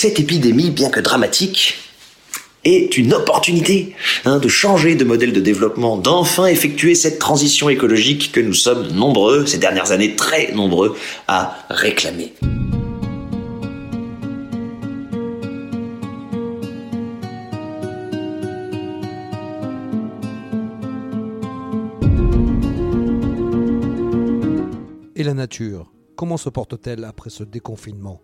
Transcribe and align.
Cette 0.00 0.20
épidémie, 0.20 0.70
bien 0.70 0.90
que 0.90 1.00
dramatique, 1.00 1.74
est 2.62 2.96
une 2.96 3.12
opportunité 3.14 3.96
hein, 4.26 4.38
de 4.38 4.46
changer 4.46 4.94
de 4.94 5.02
modèle 5.02 5.32
de 5.32 5.40
développement, 5.40 5.96
d'enfin 5.96 6.46
effectuer 6.46 6.94
cette 6.94 7.18
transition 7.18 7.68
écologique 7.68 8.30
que 8.30 8.38
nous 8.38 8.54
sommes 8.54 8.92
nombreux, 8.92 9.44
ces 9.46 9.58
dernières 9.58 9.90
années 9.90 10.14
très 10.14 10.52
nombreux, 10.52 10.96
à 11.26 11.66
réclamer. 11.68 12.32
Et 25.16 25.24
la 25.24 25.34
nature, 25.34 25.90
comment 26.14 26.36
se 26.36 26.48
porte-t-elle 26.48 27.02
après 27.02 27.30
ce 27.30 27.42
déconfinement? 27.42 28.22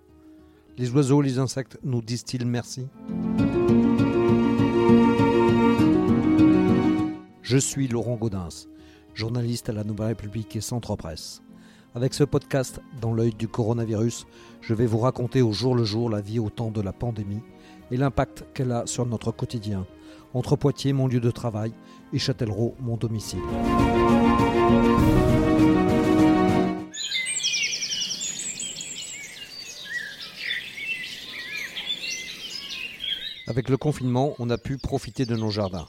Les 0.76 0.90
oiseaux, 0.90 1.22
les 1.22 1.38
insectes 1.38 1.78
nous 1.84 2.02
disent-ils 2.02 2.44
merci 2.44 2.88
Je 7.42 7.58
suis 7.58 7.86
Laurent 7.86 8.16
Gaudens, 8.16 8.66
journaliste 9.14 9.68
à 9.68 9.72
la 9.72 9.84
Nouvelle 9.84 10.08
République 10.08 10.56
et 10.56 10.60
Centre 10.60 10.96
Presse. 10.96 11.42
Avec 11.94 12.12
ce 12.12 12.24
podcast, 12.24 12.80
dans 13.00 13.12
l'œil 13.12 13.34
du 13.34 13.46
coronavirus, 13.46 14.26
je 14.62 14.74
vais 14.74 14.86
vous 14.86 14.98
raconter 14.98 15.42
au 15.42 15.52
jour 15.52 15.76
le 15.76 15.84
jour 15.84 16.10
la 16.10 16.20
vie 16.20 16.40
au 16.40 16.50
temps 16.50 16.72
de 16.72 16.80
la 16.80 16.92
pandémie 16.92 17.42
et 17.92 17.96
l'impact 17.96 18.44
qu'elle 18.52 18.72
a 18.72 18.84
sur 18.86 19.06
notre 19.06 19.30
quotidien, 19.30 19.86
entre 20.32 20.56
Poitiers, 20.56 20.92
mon 20.92 21.06
lieu 21.06 21.20
de 21.20 21.30
travail, 21.30 21.72
et 22.12 22.18
Châtellerault, 22.18 22.74
mon 22.80 22.96
domicile. 22.96 23.38
Avec 33.54 33.68
le 33.68 33.76
confinement, 33.76 34.34
on 34.40 34.50
a 34.50 34.58
pu 34.58 34.78
profiter 34.78 35.26
de 35.26 35.36
nos 35.36 35.48
jardins, 35.48 35.86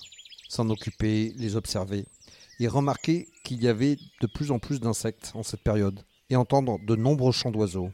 s'en 0.49 0.69
occuper, 0.69 1.33
les 1.35 1.55
observer, 1.55 2.05
et 2.59 2.67
remarquer 2.67 3.27
qu'il 3.43 3.63
y 3.63 3.67
avait 3.67 3.97
de 4.21 4.27
plus 4.27 4.51
en 4.51 4.59
plus 4.59 4.79
d'insectes 4.79 5.31
en 5.33 5.41
cette 5.41 5.63
période, 5.63 6.05
et 6.29 6.35
entendre 6.35 6.77
de 6.85 6.95
nombreux 6.95 7.31
chants 7.31 7.49
d'oiseaux. 7.49 7.91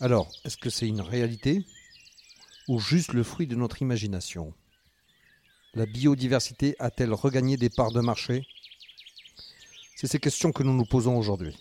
Alors, 0.00 0.32
est-ce 0.46 0.56
que 0.56 0.70
c'est 0.70 0.88
une 0.88 1.02
réalité 1.02 1.62
ou 2.66 2.80
juste 2.80 3.12
le 3.12 3.22
fruit 3.22 3.46
de 3.46 3.56
notre 3.56 3.82
imagination? 3.82 4.54
La 5.74 5.84
biodiversité 5.84 6.76
a-t-elle 6.78 7.12
regagné 7.12 7.58
des 7.58 7.68
parts 7.68 7.92
de 7.92 8.00
marché? 8.00 8.46
C'est 9.96 10.06
ces 10.06 10.18
questions 10.18 10.52
que 10.52 10.62
nous 10.62 10.74
nous 10.74 10.86
posons 10.86 11.18
aujourd'hui, 11.18 11.54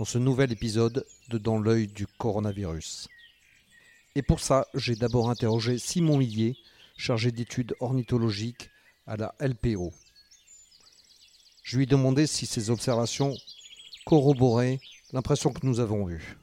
dans 0.00 0.04
ce 0.04 0.18
nouvel 0.18 0.50
épisode 0.50 1.06
de 1.28 1.38
Dans 1.38 1.60
l'œil 1.60 1.86
du 1.86 2.08
coronavirus. 2.08 3.06
Et 4.16 4.22
pour 4.22 4.40
ça, 4.40 4.66
j'ai 4.72 4.94
d'abord 4.94 5.28
interrogé 5.28 5.76
Simon 5.76 6.22
Hillier, 6.22 6.56
chargé 6.96 7.32
d'études 7.32 7.76
ornithologiques 7.80 8.70
à 9.06 9.18
la 9.18 9.34
LPO. 9.40 9.92
Je 11.62 11.76
lui 11.76 11.82
ai 11.82 11.86
demandé 11.86 12.26
si 12.26 12.46
ces 12.46 12.70
observations 12.70 13.34
corroboraient 14.06 14.78
l'impression 15.12 15.52
que 15.52 15.66
nous 15.66 15.80
avons 15.80 16.08
eue. 16.08 16.34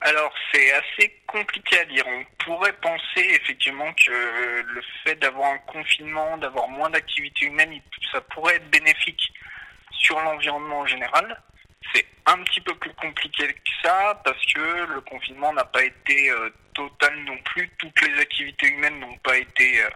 Alors 0.00 0.32
c'est 0.50 0.72
assez 0.72 1.20
compliqué 1.26 1.80
à 1.80 1.84
dire. 1.84 2.04
On 2.06 2.24
pourrait 2.42 2.72
penser 2.80 3.38
effectivement 3.42 3.92
que 3.92 4.62
le 4.62 4.82
fait 5.04 5.16
d'avoir 5.16 5.52
un 5.52 5.58
confinement, 5.58 6.38
d'avoir 6.38 6.68
moins 6.68 6.88
d'activité 6.88 7.44
humaine, 7.44 7.82
ça 8.12 8.22
pourrait 8.22 8.56
être 8.56 8.70
bénéfique 8.70 9.30
sur 9.92 10.18
l'environnement 10.20 10.78
en 10.78 10.86
général. 10.86 11.38
C'est 11.94 12.06
un 12.24 12.42
petit 12.44 12.62
peu 12.62 12.74
plus 12.76 12.94
compliqué 12.94 13.46
que 13.46 13.70
ça 13.82 14.18
parce 14.24 14.42
que 14.54 14.86
le 14.94 15.02
confinement 15.02 15.52
n'a 15.52 15.64
pas 15.64 15.84
été 15.84 16.32
euh, 16.80 17.16
non 17.26 17.36
plus. 17.44 17.68
Toutes 17.78 18.00
les 18.02 18.20
activités 18.20 18.68
humaines 18.68 19.00
n'ont 19.00 19.18
pas 19.18 19.36
été 19.36 19.82
euh, 19.82 19.90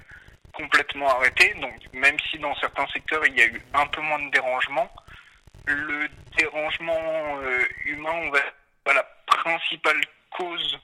complètement 0.53 1.09
arrêtées. 1.09 1.55
Donc 1.61 1.75
même 1.93 2.17
si 2.31 2.39
dans 2.39 2.55
certains 2.57 2.87
secteurs 2.89 3.25
il 3.27 3.39
y 3.39 3.43
a 3.43 3.47
eu 3.47 3.63
un 3.75 3.87
peu 3.87 4.01
moins 4.01 4.21
de 4.21 4.31
dérangement, 4.31 4.91
le 5.67 6.08
dérangement 6.36 7.41
euh, 7.42 7.63
humain, 7.85 8.13
on 8.14 8.31
va 8.31 8.41
la 8.92 9.03
principale 9.27 10.01
cause 10.31 10.79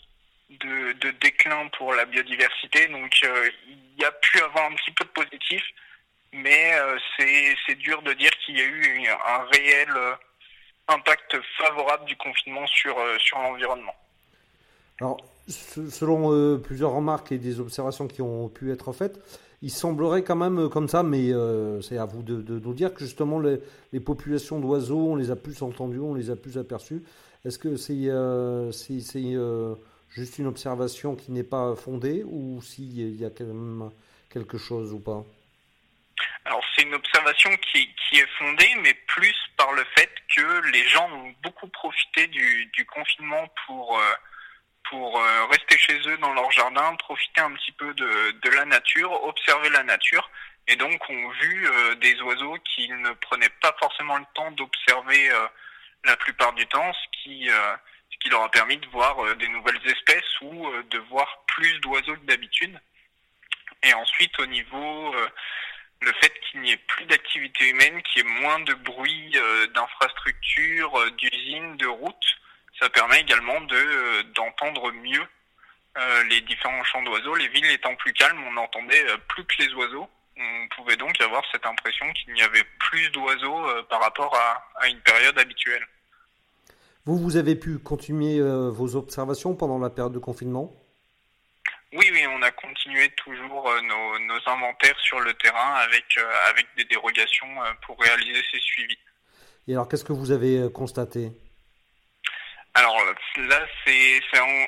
de, 0.48 1.10
déclin 1.20 1.68
pour 1.78 1.92
la 1.94 2.04
biodiversité. 2.06 2.88
Donc 2.88 3.20
il 3.22 4.00
y 4.00 4.04
a 4.04 4.12
pu 4.12 4.40
avoir 4.40 4.66
un 4.70 4.74
petit 4.74 4.90
peu 4.92 5.04
de 5.04 5.10
positif, 5.10 5.62
mais 6.32 6.72
c'est 7.18 7.74
dur 7.76 8.02
de 8.02 8.12
dire 8.14 8.30
qu'il 8.44 8.58
y 8.58 8.62
a 8.62 8.64
eu 8.64 9.06
un 9.08 9.44
réel 9.52 10.16
impact 10.90 11.36
favorable 11.58 12.04
du 12.04 12.16
confinement 12.16 12.66
sur, 12.66 12.98
euh, 12.98 13.18
sur 13.18 13.38
l'environnement. 13.38 13.94
Selon 15.50 16.32
euh, 16.32 16.56
plusieurs 16.56 16.92
remarques 16.92 17.32
et 17.32 17.38
des 17.38 17.60
observations 17.60 18.08
qui 18.08 18.22
ont 18.22 18.48
pu 18.48 18.72
être 18.72 18.92
faites, 18.92 19.20
il 19.62 19.70
semblerait 19.70 20.22
quand 20.22 20.36
même 20.36 20.58
euh, 20.58 20.68
comme 20.68 20.88
ça, 20.88 21.02
mais 21.02 21.30
c'est 21.82 21.98
à 21.98 22.04
vous 22.04 22.22
de, 22.22 22.58
nous 22.58 22.74
dire 22.74 22.94
que 22.94 23.00
justement 23.00 23.40
les, 23.40 24.00
populations 24.00 24.60
d'oiseaux, 24.60 25.12
on 25.12 25.16
les 25.16 25.30
a 25.30 25.36
plus 25.36 25.62
entendues, 25.62 26.00
on 26.00 26.14
les 26.14 26.30
a 26.30 26.36
plus 26.36 26.58
aperçues. 26.58 27.02
Est-ce 27.44 27.58
que 27.58 27.76
c'est 27.76 28.08
juste 30.08 30.38
une 30.38 30.46
observation 30.46 31.14
qui 31.16 31.32
n'est 31.32 31.42
pas 31.42 31.74
fondée 31.76 32.24
ou 32.24 32.60
s'il 32.62 33.16
y 33.16 33.24
a 33.24 33.30
quand 33.30 33.44
même 33.44 33.90
quelque 34.30 34.58
chose 34.58 34.92
ou 34.92 35.00
pas? 35.00 35.24
Alors 36.44 36.64
c'est 36.74 36.82
une 36.82 36.94
observation 36.94 37.50
qui, 37.58 37.88
est 38.12 38.28
fondée, 38.38 38.74
mais 38.82 38.94
plus 39.06 39.34
par 39.56 39.72
le 39.72 39.84
fait 39.94 40.10
que 40.34 40.70
les 40.72 40.86
gens 40.88 41.08
ont 41.12 41.34
beaucoup 41.42 41.68
profité 41.68 42.26
du, 42.28 42.86
confinement 42.92 43.48
pour 43.66 43.98
euh, 43.98 44.02
pour 44.84 45.20
euh, 45.20 45.44
rester 45.46 45.78
chez 45.78 45.98
eux 46.08 46.16
dans 46.18 46.32
leur 46.34 46.50
jardin, 46.50 46.94
profiter 46.96 47.40
un 47.40 47.52
petit 47.52 47.72
peu 47.72 47.92
de, 47.94 48.50
la 48.54 48.64
nature, 48.64 49.12
observer 49.24 49.68
la 49.70 49.82
nature, 49.82 50.30
et 50.66 50.76
donc 50.76 51.08
ont 51.08 51.28
vu 51.40 51.68
euh, 51.68 51.94
des 51.96 52.20
oiseaux 52.22 52.56
qu'ils 52.64 52.96
ne 53.00 53.12
prenaient 53.12 53.54
pas 53.60 53.74
forcément 53.78 54.18
le 54.18 54.24
temps 54.34 54.50
d'observer 54.52 55.30
la 56.04 56.16
plupart 56.16 56.52
du 56.54 56.66
temps, 56.66 56.92
ce 56.92 57.22
qui 57.22 57.48
ce 57.48 58.18
qui 58.18 58.28
leur 58.28 58.42
a 58.42 58.50
permis 58.50 58.76
de 58.76 58.86
voir 58.88 59.36
des 59.36 59.48
nouvelles 59.48 59.80
espèces 59.86 60.40
ou 60.42 60.70
de 60.90 60.98
voir 61.10 61.42
plus 61.46 61.80
d'oiseaux 61.80 62.16
que 62.16 62.26
d'habitude. 62.26 62.78
Et 63.82 63.94
ensuite 63.94 64.38
au 64.40 64.46
niveau 64.46 65.14
le 66.02 66.12
fait 66.14 66.32
qu'il 66.40 66.60
n'y 66.60 66.72
ait 66.72 66.76
plus 66.88 67.04
d'activité 67.06 67.68
humaine, 67.68 68.02
qu'il 68.02 68.22
y 68.22 68.26
ait 68.26 68.40
moins 68.40 68.58
de 68.60 68.74
bruit 68.74 69.32
euh, 69.36 69.66
d'infrastructures, 69.68 70.98
euh, 70.98 71.10
d'usines, 71.10 71.76
de 71.76 71.86
routes, 71.86 72.36
ça 72.80 72.88
permet 72.90 73.20
également 73.20 73.60
de 73.60 73.76
euh, 73.76 74.22
d'entendre 74.34 74.92
mieux 74.92 75.26
les 76.30 76.40
différents 76.42 76.84
chants 76.84 77.02
d'oiseaux. 77.02 77.34
Les 77.34 77.48
villes 77.48 77.70
étant 77.72 77.94
plus 77.96 78.12
calmes, 78.12 78.40
on 78.46 78.52
n'entendait 78.52 79.04
plus 79.28 79.44
que 79.44 79.62
les 79.62 79.74
oiseaux. 79.74 80.08
On 80.38 80.68
pouvait 80.76 80.96
donc 80.96 81.20
avoir 81.20 81.42
cette 81.52 81.66
impression 81.66 82.10
qu'il 82.12 82.32
n'y 82.32 82.42
avait 82.42 82.64
plus 82.78 83.10
d'oiseaux 83.10 83.66
par 83.90 84.00
rapport 84.00 84.34
à, 84.34 84.64
à, 84.76 84.88
une 84.88 85.00
période 85.00 85.36
habituelle. 85.38 85.86
Vous, 87.04 87.18
vous 87.18 87.36
avez 87.36 87.56
pu 87.56 87.78
continuer 87.78 88.40
vos 88.40 88.94
observations 88.94 89.56
pendant 89.56 89.78
la 89.78 89.90
période 89.90 90.14
de 90.14 90.20
confinement? 90.20 90.72
Oui, 91.92 92.08
oui, 92.12 92.24
on 92.32 92.40
a 92.42 92.52
continué 92.52 93.10
toujours 93.16 93.68
euh, 93.68 93.80
nos, 93.80 94.18
nos 94.20 94.40
inventaires 94.46 94.98
sur 95.00 95.18
le 95.18 95.34
terrain 95.34 95.74
avec, 95.74 96.04
euh, 96.18 96.48
avec 96.48 96.66
des 96.76 96.84
dérogations 96.84 97.48
euh, 97.62 97.72
pour 97.84 97.98
réaliser 97.98 98.40
ces 98.52 98.60
suivis. 98.60 98.98
Et 99.66 99.72
alors, 99.72 99.88
qu'est-ce 99.88 100.04
que 100.04 100.12
vous 100.12 100.30
avez 100.30 100.70
constaté? 100.72 101.32
Alors 102.74 103.04
là, 103.36 103.66
c'est 103.84 104.20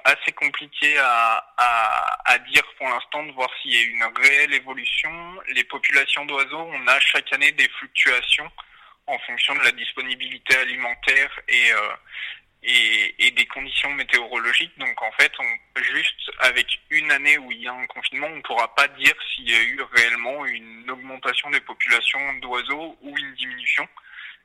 assez 0.04 0.32
compliqué 0.32 0.98
à, 0.98 1.46
à, 1.56 2.32
à, 2.32 2.38
dire 2.38 2.64
pour 2.76 2.88
l'instant 2.88 3.22
de 3.24 3.32
voir 3.32 3.48
s'il 3.60 3.72
y 3.72 3.78
a 3.78 3.82
une 3.84 4.04
réelle 4.16 4.54
évolution. 4.54 5.10
Les 5.54 5.64
populations 5.64 6.24
d'oiseaux, 6.26 6.68
on 6.72 6.86
a 6.88 6.98
chaque 7.00 7.32
année 7.32 7.52
des 7.52 7.68
fluctuations 7.78 8.50
en 9.06 9.18
fonction 9.20 9.54
de 9.54 9.60
la 9.60 9.72
disponibilité 9.72 10.56
alimentaire 10.56 11.30
et, 11.48 11.70
et, 12.62 13.26
et, 13.26 13.30
des 13.32 13.46
conditions 13.46 13.90
météorologiques. 13.90 14.76
Donc 14.78 15.00
en 15.02 15.12
fait, 15.12 15.32
on, 15.38 15.80
juste 15.82 16.30
avec 16.40 16.66
une 16.90 17.10
année 17.10 17.38
où 17.38 17.50
il 17.50 17.62
y 17.62 17.68
a 17.68 17.72
un 17.72 17.86
confinement, 17.86 18.28
on 18.28 18.36
ne 18.36 18.42
pourra 18.42 18.74
pas 18.74 18.88
dire 18.88 19.14
s'il 19.34 19.50
y 19.50 19.54
a 19.54 19.62
eu 19.62 19.80
réellement 19.92 20.44
une 20.46 20.90
augmentation 20.90 21.50
des 21.50 21.60
populations 21.60 22.34
d'oiseaux 22.34 22.96
ou 23.00 23.16
une 23.16 23.34
diminution. 23.34 23.88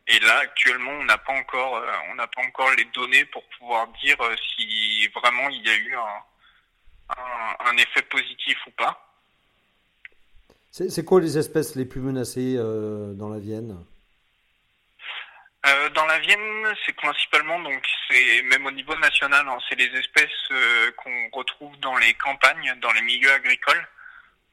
Et 0.09 0.19
là, 0.19 0.37
actuellement, 0.39 0.91
on 0.91 1.03
n'a 1.03 1.17
pas 1.17 1.33
encore, 1.33 1.75
euh, 1.75 1.91
on 2.11 2.15
n'a 2.15 2.27
pas 2.27 2.41
encore 2.41 2.71
les 2.77 2.85
données 2.85 3.25
pour 3.25 3.43
pouvoir 3.57 3.87
dire 4.03 4.19
euh, 4.21 4.35
si 4.55 5.07
vraiment 5.09 5.49
il 5.49 5.61
y 5.65 5.69
a 5.69 5.75
eu 5.75 5.95
un, 5.95 7.17
un, 7.17 7.71
un 7.71 7.77
effet 7.77 8.03
positif 8.03 8.57
ou 8.67 8.71
pas. 8.71 9.03
C'est 10.71 11.03
quoi 11.03 11.19
les 11.19 11.37
espèces 11.37 11.75
les 11.75 11.85
plus 11.85 12.01
menacées 12.01 12.55
euh, 12.57 13.13
dans 13.13 13.29
la 13.29 13.39
Vienne? 13.39 13.83
Euh, 15.65 15.89
dans 15.89 16.05
la 16.05 16.19
Vienne, 16.19 16.75
c'est 16.85 16.95
principalement 16.95 17.59
donc 17.59 17.83
c'est 18.07 18.43
même 18.43 18.65
au 18.65 18.71
niveau 18.71 18.95
national, 18.95 19.45
hein, 19.47 19.57
c'est 19.67 19.75
les 19.75 19.91
espèces 19.97 20.51
euh, 20.51 20.91
qu'on 20.91 21.29
retrouve 21.33 21.75
dans 21.79 21.97
les 21.97 22.13
campagnes, 22.13 22.73
dans 22.79 22.91
les 22.93 23.01
milieux 23.01 23.31
agricoles, 23.33 23.87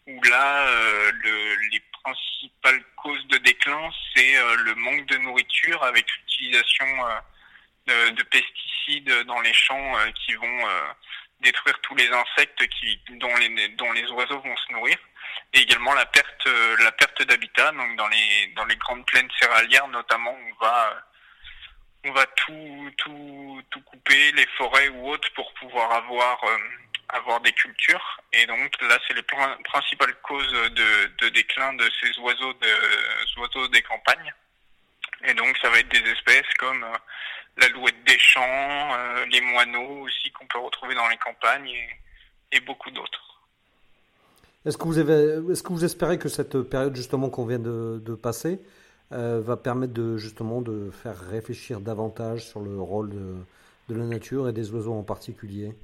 où 0.06 0.20
là 0.24 0.66
le, 1.12 1.54
les 1.70 1.82
principales 2.04 2.84
causes 2.96 3.26
de 3.28 3.38
déclin, 3.38 3.90
c'est 4.14 4.36
euh, 4.36 4.56
le 4.56 4.74
manque 4.74 5.06
de 5.06 5.16
nourriture 5.18 5.82
avec 5.82 6.06
l'utilisation 6.10 6.86
de, 7.86 8.10
de, 8.10 8.22
pesticides 8.24 9.24
dans 9.26 9.40
les 9.40 9.52
champs 9.52 9.94
qui 10.14 10.34
vont 10.34 10.68
détruire 11.40 11.78
tous 11.82 11.94
les 11.96 12.08
insectes 12.08 12.62
dont, 13.10 13.92
les, 13.92 14.10
oiseaux 14.10 14.40
vont 14.40 14.56
se 14.56 14.72
nourrir, 14.72 14.96
et 15.52 15.60
également 15.60 15.94
la 15.94 16.06
perte, 16.06 16.48
la 16.82 16.92
perte 16.92 17.22
d'habitat. 17.22 17.72
Donc 17.72 17.96
dans 17.96 18.08
les, 18.08 18.76
grandes 18.76 19.06
plaines 19.06 19.28
céréalières 19.40 19.88
notamment, 19.88 20.36
on 22.04 22.12
va, 22.12 22.26
tout 22.36 23.80
couper, 23.86 24.32
les 24.32 24.46
forêts 24.58 24.88
ou 24.88 25.10
autres, 25.10 25.32
pour 25.34 25.52
pouvoir 25.54 25.92
avoir, 25.92 26.40
avoir 27.08 27.40
des 27.40 27.52
cultures. 27.52 28.20
Et 28.32 28.46
donc 28.46 28.70
là, 28.82 28.98
c'est 29.06 29.14
les 29.14 29.22
principales 29.64 30.14
causes 30.22 30.52
de, 30.52 31.28
déclin 31.30 31.72
de 31.74 31.88
ces 32.00 32.18
oiseaux, 32.20 32.52
de, 32.54 33.40
oiseaux 33.40 33.68
des 33.68 33.82
campagnes. 33.82 34.32
Et 35.24 35.34
donc 35.34 35.56
ça 35.62 35.70
va 35.70 35.78
être 35.78 35.88
des 35.88 36.10
espèces 36.10 36.52
comme 36.58 36.84
l'alouette 37.56 38.04
des 38.06 38.18
champs, 38.18 38.42
euh, 38.42 39.26
les 39.30 39.40
moineaux 39.40 40.04
aussi 40.04 40.30
qu'on 40.32 40.46
peut 40.46 40.58
retrouver 40.58 40.94
dans 40.94 41.08
les 41.08 41.16
campagnes 41.16 41.70
et, 42.52 42.60
beaucoup 42.60 42.90
d'autres. 42.90 43.42
Est-ce 44.64 44.78
que 44.78 44.84
vous 44.84 44.98
est-ce 44.98 45.62
que 45.62 45.72
vous 45.72 45.84
espérez 45.84 46.18
que 46.18 46.28
cette 46.28 46.62
période 46.62 46.94
justement 46.94 47.28
qu'on 47.28 47.46
vient 47.46 47.58
de, 47.58 48.14
passer 48.14 48.60
euh, 49.12 49.40
va 49.40 49.56
permettre 49.56 49.92
de 49.92 50.16
justement 50.16 50.62
de 50.62 50.90
faire 50.90 51.18
réfléchir 51.18 51.80
davantage 51.80 52.46
sur 52.46 52.60
le 52.60 52.80
rôle 52.80 53.10
de, 53.10 53.94
la 53.94 54.04
nature 54.04 54.48
et 54.48 54.52
des 54.52 54.70
oiseaux 54.70 54.94
en 54.94 55.02
particulier? 55.02 55.74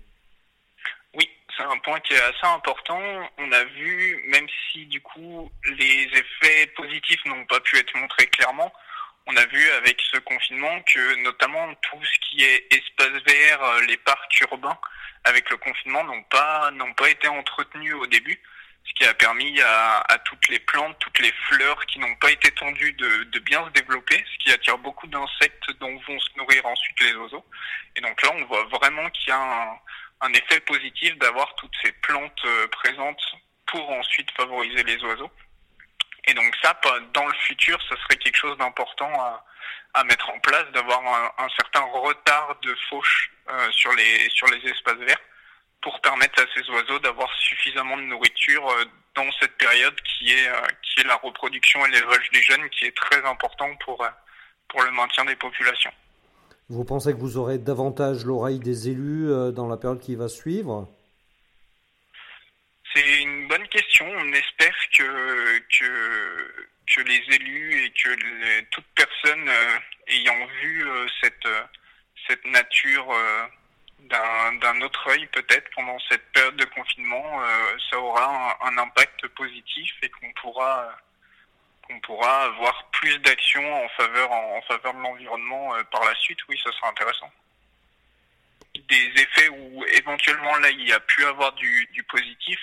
C'est 1.60 1.66
un 1.66 1.78
point 1.78 2.00
qui 2.00 2.14
est 2.14 2.22
assez 2.22 2.46
important. 2.46 3.00
On 3.38 3.52
a 3.52 3.64
vu, 3.64 4.24
même 4.28 4.46
si 4.70 4.86
du 4.86 5.00
coup 5.00 5.50
les 5.64 6.08
effets 6.14 6.66
positifs 6.68 7.24
n'ont 7.26 7.44
pas 7.46 7.60
pu 7.60 7.76
être 7.78 7.94
montrés 7.96 8.26
clairement, 8.28 8.72
on 9.26 9.36
a 9.36 9.44
vu 9.46 9.70
avec 9.72 10.00
ce 10.12 10.18
confinement 10.20 10.80
que 10.82 11.22
notamment 11.22 11.74
tout 11.74 12.02
ce 12.02 12.18
qui 12.28 12.44
est 12.44 12.66
espace 12.72 13.22
vert, 13.26 13.62
euh, 13.62 13.80
les 13.82 13.96
parcs 13.98 14.40
urbains, 14.40 14.78
avec 15.24 15.50
le 15.50 15.58
confinement, 15.58 16.02
n'ont 16.04 16.22
pas 16.24 16.70
n'ont 16.72 16.94
pas 16.94 17.10
été 17.10 17.28
entretenus 17.28 17.94
au 17.94 18.06
début, 18.06 18.40
ce 18.84 18.94
qui 18.94 19.04
a 19.04 19.12
permis 19.12 19.60
à, 19.60 20.18
toutes 20.24 20.48
les 20.48 20.58
plantes, 20.58 20.96
toutes 20.98 21.18
les 21.20 21.32
fleurs 21.48 21.84
qui 21.86 21.98
n'ont 21.98 22.14
pas 22.16 22.30
été 22.30 22.50
tendues 22.52 22.94
de, 22.94 23.38
bien 23.40 23.64
se 23.66 23.70
développer, 23.70 24.16
ce 24.16 24.44
qui 24.44 24.52
attire 24.52 24.78
beaucoup 24.78 25.06
d'insectes 25.06 25.70
dont 25.78 25.94
vont 26.08 26.18
se 26.18 26.38
nourrir 26.38 26.64
ensuite 26.64 27.00
les 27.00 27.14
oiseaux. 27.14 27.44
Et 27.96 28.00
donc 28.00 28.20
là, 28.22 28.30
on 28.34 28.44
voit 28.46 28.64
vraiment 28.64 29.08
qu'il 29.10 29.28
y 29.28 29.32
a 29.32 29.38
un, 29.38 29.78
un 30.20 30.32
effet 30.32 30.60
positif 30.60 31.16
d'avoir 31.18 31.54
toutes 31.56 31.74
ces 31.82 31.92
plantes 31.92 32.44
euh, 32.44 32.66
présentes 32.68 33.22
pour 33.66 33.88
ensuite 33.90 34.30
favoriser 34.32 34.82
les 34.82 35.02
oiseaux. 35.04 35.30
Et 36.26 36.34
donc 36.34 36.54
ça, 36.62 36.78
dans 37.14 37.26
le 37.26 37.34
futur, 37.46 37.80
ce 37.88 37.96
serait 37.96 38.16
quelque 38.16 38.36
chose 38.36 38.56
d'important 38.58 39.10
à, 39.94 40.04
mettre 40.04 40.30
en 40.30 40.38
place, 40.40 40.70
d'avoir 40.72 41.00
un, 41.38 41.48
certain 41.56 41.80
retard 41.80 42.56
de 42.62 42.74
fauche 42.88 43.32
euh, 43.48 43.70
sur, 43.72 43.92
les, 43.92 44.70
espaces 44.70 44.98
verts 44.98 45.20
pour 45.80 46.00
permettre 46.00 46.42
à 46.42 46.46
ces 46.54 46.68
oiseaux 46.70 46.98
d'avoir 46.98 47.32
suffisamment 47.38 47.96
de 47.96 48.02
nourriture 48.02 48.68
euh, 48.70 48.84
dans 49.14 49.30
cette 49.40 49.56
période 49.56 49.98
qui 50.02 50.32
est, 50.32 50.50
la 51.04 51.16
reproduction 51.16 51.84
et 51.86 51.90
l'élevage 51.90 52.30
des 52.30 52.42
jeunes, 52.42 52.68
qui 52.70 52.84
est 52.84 52.96
très 52.96 53.24
important 53.24 53.74
pour 53.76 54.04
le 54.82 54.90
maintien 54.90 55.24
des 55.24 55.36
populations. 55.36 55.92
Vous 56.70 56.84
pensez 56.84 57.12
que 57.12 57.18
vous 57.18 57.36
aurez 57.36 57.58
davantage 57.58 58.24
l'oreille 58.24 58.60
des 58.60 58.88
élus 58.88 59.28
dans 59.52 59.66
la 59.66 59.76
période 59.76 60.00
qui 60.00 60.14
va 60.14 60.28
suivre? 60.28 60.88
C'est 62.94 63.22
une 63.22 63.48
bonne 63.48 63.66
question. 63.68 64.06
On 64.08 64.32
espère 64.32 64.76
que, 64.96 65.58
que, 65.78 67.00
les 67.02 67.34
élus 67.34 67.84
et 67.84 67.90
que 67.90 68.60
toute 68.70 68.86
personne 68.94 69.48
euh, 69.48 69.78
ayant 70.08 70.46
vu 70.60 70.86
euh, 70.86 71.06
cette, 71.20 71.48
cette 72.28 72.44
nature 72.46 73.10
euh, 73.10 73.46
d'un 74.08 74.80
autre 74.80 75.08
œil 75.10 75.26
peut-être 75.32 75.70
pendant 75.74 75.98
cette 76.08 76.24
période 76.32 76.56
de 76.56 76.64
confinement, 76.66 77.42
ça 77.90 77.98
aura 77.98 78.58
un, 78.64 78.78
impact 78.78 79.28
positif 79.28 79.92
et 80.02 80.08
qu'on 80.08 80.32
pourra 80.40 80.96
qu'on 81.90 82.00
pourra 82.00 82.44
avoir 82.44 82.84
plus 82.90 83.18
d'actions 83.18 83.84
en 83.84 83.88
faveur 83.90 84.30
en, 84.30 84.62
faveur 84.62 84.94
de 84.94 85.00
l'environnement 85.00 85.74
par 85.90 86.04
la 86.04 86.14
suite. 86.16 86.38
Oui, 86.48 86.60
ça 86.62 86.70
sera 86.72 86.88
intéressant. 86.88 87.30
Des 88.74 89.12
effets 89.16 89.48
où 89.48 89.84
éventuellement 89.94 90.56
là 90.58 90.70
il 90.70 90.88
y 90.88 90.92
a 90.92 91.00
pu 91.00 91.24
avoir 91.24 91.52
du, 91.54 92.04
positif, 92.08 92.58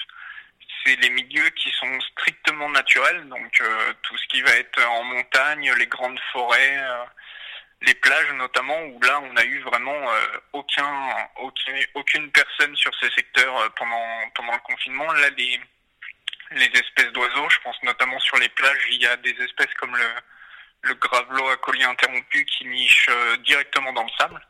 c'est 0.86 0.96
les 0.96 1.10
milieux 1.10 1.50
qui 1.50 1.70
sont 1.72 2.00
strictement 2.02 2.70
naturels, 2.70 3.28
donc 3.28 3.62
euh, 3.62 3.94
tout 4.04 4.18
ce 4.18 4.28
qui 4.28 4.42
va 4.42 4.52
être 4.52 4.84
en 4.86 5.04
montagne, 5.04 5.72
les 5.78 5.88
grandes 5.88 6.20
forêts, 6.32 6.78
euh, 6.78 7.04
les 7.82 7.96
plages 7.96 8.32
notamment, 8.34 8.80
où 8.84 9.02
là 9.02 9.20
on 9.22 9.36
a 9.36 9.44
eu 9.44 9.60
vraiment 9.62 10.12
euh, 10.12 10.40
aucun, 10.54 11.28
aucune 11.96 12.32
personne 12.32 12.76
sur 12.76 12.92
ces 13.00 13.10
secteurs 13.12 13.74
pendant, 13.76 14.30
pendant 14.36 14.54
le 14.54 14.60
confinement. 14.60 15.12
Là, 15.14 15.30
les 16.52 16.72
espèces 16.80 17.12
d'oiseaux, 17.14 17.50
je 17.50 17.60
pense 17.60 17.82
notamment 17.84 18.20
sur 18.20 18.38
les 18.38 18.50
plages, 18.50 18.88
il 18.92 19.02
y 19.02 19.08
a 19.08 19.18
des 19.18 19.36
espèces 19.42 19.74
comme 19.80 19.96
le, 19.96 20.08
le 20.82 20.94
gravelot 20.96 21.50
à 21.50 21.58
collier 21.58 21.84
interrompu 21.84 22.46
qui 22.46 22.66
niche 22.66 23.10
directement 23.44 23.94
dans 23.94 24.04
le 24.04 24.10
sable 24.18 24.42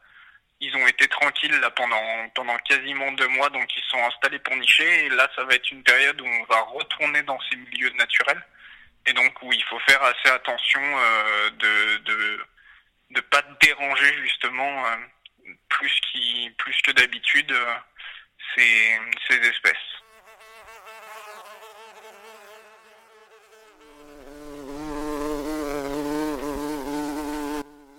ils 0.60 0.76
ont 0.76 0.88
été 0.88 1.08
tranquilles 1.08 1.60
là 1.60 1.70
pendant 1.72 2.30
pendant 2.34 2.58
quasiment 2.60 3.12
deux 3.14 3.28
mois, 3.28 3.50
donc 3.50 3.68
ils 3.76 3.84
sont 3.84 4.04
installés 4.04 4.40
pour 4.40 4.56
nicher. 4.56 5.06
Et 5.06 5.10
là, 5.10 5.30
ça 5.36 5.44
va 5.44 5.54
être 5.54 5.72
une 5.72 5.84
période 5.84 6.20
où 6.20 6.26
on 6.26 6.44
va 6.46 6.62
retourner 6.62 7.22
dans 7.24 7.40
ces 7.50 7.56
milieux 7.58 7.92
naturels, 7.92 8.44
et 9.06 9.14
donc 9.14 9.42
où 9.44 9.54
il 9.54 9.64
faut 9.66 9.80
faire 9.80 10.02
assez 10.04 10.30
attention 10.30 10.82
euh, 10.82 11.50
de 11.52 11.98
de 11.98 12.46
de 13.12 13.22
pas 13.22 13.44
déranger 13.62 14.14
justement 14.24 14.86
euh, 14.88 14.96
plus 15.70 15.94
qui 16.12 16.52
plus 16.58 16.82
que 16.82 16.92
d'habitude 16.92 17.52
euh, 17.52 17.76
ces 18.56 19.00
ces 19.30 19.38
espèces. 19.48 19.97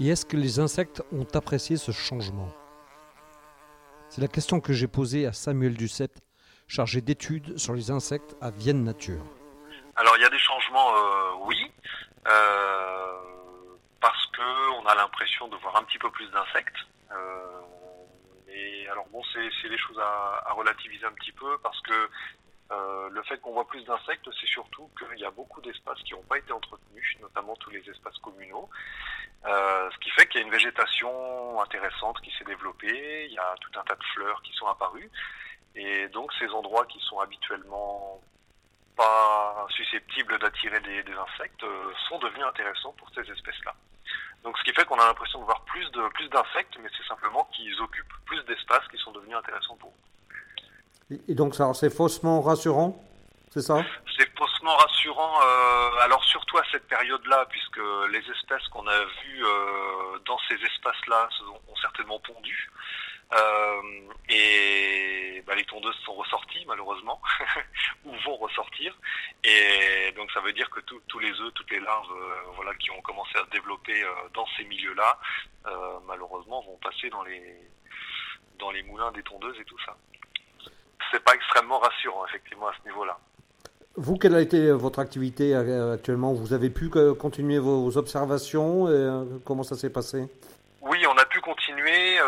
Et 0.00 0.10
est-ce 0.10 0.24
que 0.24 0.36
les 0.36 0.60
insectes 0.60 1.02
ont 1.10 1.26
apprécié 1.34 1.76
ce 1.76 1.90
changement? 1.90 2.48
C'est 4.10 4.20
la 4.20 4.28
question 4.28 4.60
que 4.60 4.72
j'ai 4.72 4.86
posée 4.86 5.26
à 5.26 5.32
Samuel 5.32 5.74
Ducept, 5.74 6.22
chargé 6.68 7.00
d'études 7.00 7.58
sur 7.58 7.74
les 7.74 7.90
insectes 7.90 8.36
à 8.40 8.50
Vienne 8.50 8.84
Nature. 8.84 9.24
Alors 9.96 10.14
il 10.16 10.22
y 10.22 10.24
a 10.24 10.30
des 10.30 10.38
changements, 10.38 10.94
euh, 10.94 11.30
oui, 11.46 11.72
euh, 12.28 13.14
parce 14.00 14.24
qu'on 14.26 14.86
a 14.86 14.94
l'impression 14.94 15.48
de 15.48 15.56
voir 15.56 15.74
un 15.76 15.82
petit 15.82 15.98
peu 15.98 16.10
plus 16.12 16.30
d'insectes. 16.30 16.78
Euh, 17.10 17.60
et 18.48 18.88
alors 18.88 19.06
bon, 19.08 19.20
c'est 19.32 19.68
des 19.68 19.78
choses 19.78 19.98
à, 19.98 20.52
relativiser 20.52 21.06
un 21.06 21.12
petit 21.12 21.32
peu 21.32 21.58
parce 21.58 21.80
que 21.80 22.08
euh, 22.70 23.08
le 23.10 23.22
fait 23.22 23.38
qu'on 23.38 23.52
voit 23.52 23.66
plus 23.66 23.82
d'insectes, 23.84 24.28
c'est 24.40 24.46
surtout 24.46 24.90
qu'il 24.98 25.18
y 25.18 25.24
a 25.24 25.30
beaucoup 25.30 25.60
d'espaces 25.62 26.02
qui 26.02 26.12
n'ont 26.12 26.22
pas 26.22 26.38
été 26.38 26.52
entretenus, 26.52 27.16
notamment 27.20 27.56
tous 27.56 27.70
les 27.70 27.88
espaces 27.88 28.18
communaux. 28.18 28.68
Euh, 29.46 29.90
ce 29.90 29.98
qui 29.98 30.10
fait 30.10 30.26
qu'il 30.26 30.40
y 30.40 30.44
a 30.44 30.46
une 30.46 30.52
végétation 30.52 31.60
intéressante 31.62 32.20
qui 32.20 32.30
s'est 32.36 32.44
développée, 32.44 33.26
il 33.26 33.32
y 33.32 33.38
a 33.38 33.54
tout 33.60 33.78
un 33.78 33.84
tas 33.84 33.94
de 33.94 34.04
fleurs 34.14 34.42
qui 34.42 34.52
sont 34.52 34.66
apparues. 34.66 35.10
Et 35.74 36.08
donc 36.08 36.32
ces 36.38 36.48
endroits 36.48 36.84
qui 36.86 37.00
sont 37.00 37.20
habituellement 37.20 38.20
pas 38.96 39.66
susceptibles 39.70 40.38
d'attirer 40.38 40.80
des, 40.80 41.12
insectes 41.12 41.62
euh, 41.62 41.92
sont 42.08 42.18
devenus 42.18 42.44
intéressants 42.44 42.92
pour 42.98 43.08
ces 43.14 43.30
espèces-là. 43.30 43.74
Donc 44.42 44.58
ce 44.58 44.64
qui 44.64 44.74
fait 44.74 44.84
qu'on 44.84 44.98
a 44.98 45.06
l'impression 45.06 45.38
de 45.38 45.44
voir 45.44 45.62
plus 45.62 45.88
de 45.92 46.08
plus 46.08 46.28
d'insectes, 46.28 46.76
mais 46.82 46.88
c'est 46.96 47.06
simplement 47.06 47.44
qu'ils 47.52 47.80
occupent 47.80 48.12
plus 48.26 48.42
d'espace 48.44 48.86
qui 48.88 48.98
sont 48.98 49.12
devenus 49.12 49.36
intéressants 49.36 49.76
pour 49.76 49.90
eux. 49.90 50.17
Et 51.10 51.34
donc, 51.34 51.54
c'est 51.74 51.90
faussement 51.90 52.42
rassurant, 52.42 53.02
c'est 53.50 53.62
ça? 53.62 53.82
C'est 54.16 54.28
faussement 54.36 54.76
rassurant, 54.76 55.40
euh, 55.40 56.00
alors 56.00 56.22
surtout 56.24 56.58
à 56.58 56.62
cette 56.70 56.86
période-là, 56.86 57.46
puisque 57.48 57.80
les 58.12 58.22
espèces 58.30 58.66
qu'on 58.68 58.86
a 58.86 59.04
vues 59.04 59.44
euh, 59.44 60.18
dans 60.26 60.38
ces 60.48 60.56
espaces-là 60.56 61.28
ont, 61.66 61.76
certainement 61.80 62.20
pondu. 62.20 62.70
Euh, 63.32 63.82
et 64.28 65.42
bah, 65.46 65.54
les 65.54 65.64
tondeuses 65.64 65.96
sont 66.04 66.14
ressorties 66.14 66.64
malheureusement, 66.66 67.22
ou 68.04 68.12
vont 68.26 68.36
ressortir. 68.36 68.94
Et 69.44 70.12
donc 70.14 70.30
ça 70.32 70.40
veut 70.40 70.52
dire 70.52 70.68
que 70.68 70.80
tous 70.80 71.18
les 71.18 71.30
œufs, 71.40 71.54
toutes 71.54 71.70
les 71.70 71.80
larves, 71.80 72.12
voilà, 72.54 72.74
qui 72.74 72.90
ont 72.90 73.00
commencé 73.00 73.32
à 73.36 73.44
se 73.44 73.50
développer 73.50 74.02
dans 74.34 74.46
ces 74.56 74.64
milieux-là, 74.64 75.18
malheureusement 76.06 76.62
vont 76.62 76.78
passer 76.78 77.08
dans 77.10 77.22
les 77.22 77.42
dans 78.58 78.70
les 78.70 78.82
moulins 78.82 79.12
des 79.12 79.22
tondeuses 79.22 79.58
et 79.60 79.64
tout 79.64 79.78
ça 79.86 79.96
c'est 81.10 81.22
pas 81.22 81.34
extrêmement 81.34 81.78
rassurant, 81.78 82.24
effectivement, 82.26 82.68
à 82.68 82.72
ce 82.80 82.88
niveau-là. 82.88 83.18
Vous, 83.96 84.16
quelle 84.16 84.34
a 84.36 84.40
été 84.40 84.70
votre 84.70 85.00
activité 85.00 85.56
euh, 85.56 85.94
actuellement? 85.94 86.32
Vous 86.32 86.52
avez 86.52 86.70
pu 86.70 86.88
euh, 86.94 87.14
continuer 87.14 87.58
vos 87.58 87.96
observations 87.96 88.86
euh, 88.86 89.24
Comment 89.44 89.64
ça 89.64 89.74
s'est 89.74 89.90
passé? 89.90 90.28
Oui, 90.80 91.04
on 91.06 91.16
a 91.18 91.24
pu 91.24 91.40
continuer 91.40 92.18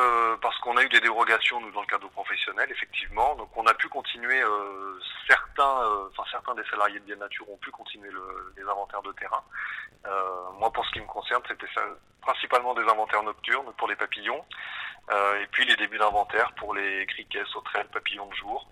parce 0.43 0.59
qu'on 0.59 0.77
a 0.77 0.83
eu 0.83 0.89
des 0.89 1.01
dérogations 1.01 1.61
nous 1.61 1.71
dans 1.71 1.83
le 1.83 1.87
cadre 1.87 2.09
professionnel, 2.11 2.69
effectivement. 2.71 3.35
Donc, 3.37 3.49
on 3.57 3.65
a 3.67 3.75
pu 3.75 3.89
continuer. 3.89 4.43
certains, 5.29 6.07
enfin 6.11 6.25
certains 6.31 6.55
des 6.55 6.65
salariés 6.65 6.99
de 6.99 7.05
Bien 7.05 7.17
Nature 7.17 7.49
ont 7.51 7.57
pu 7.59 7.71
continuer 7.71 8.11
les 8.57 8.63
inventaires 8.65 9.03
de 9.03 9.13
terrain. 9.13 9.43
moi, 10.59 10.71
pour 10.73 10.85
ce 10.85 10.93
qui 10.93 11.01
me 11.01 11.07
concerne, 11.07 11.43
c'était 11.49 11.67
principalement 12.21 12.75
des 12.75 12.83
inventaires 12.83 13.23
nocturnes 13.23 13.73
pour 13.79 13.89
les 13.89 13.97
papillons. 13.97 14.45
et 15.11 15.47
puis 15.51 15.65
les 15.67 15.77
débuts 15.77 15.99
d'inventaire 15.99 16.53
pour 16.57 16.75
les 16.75 17.07
criquets, 17.07 17.45
sauterelles, 17.53 17.89
papillons 17.93 18.27
de 18.27 18.35
jour, 18.35 18.69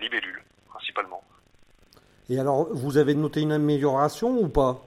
libellules 0.00 0.42
principalement. 0.68 1.22
Et 2.28 2.38
alors, 2.38 2.66
vous 2.72 2.96
avez 2.96 3.14
noté 3.14 3.42
une 3.42 3.52
amélioration 3.52 4.30
ou 4.30 4.48
pas? 4.48 4.78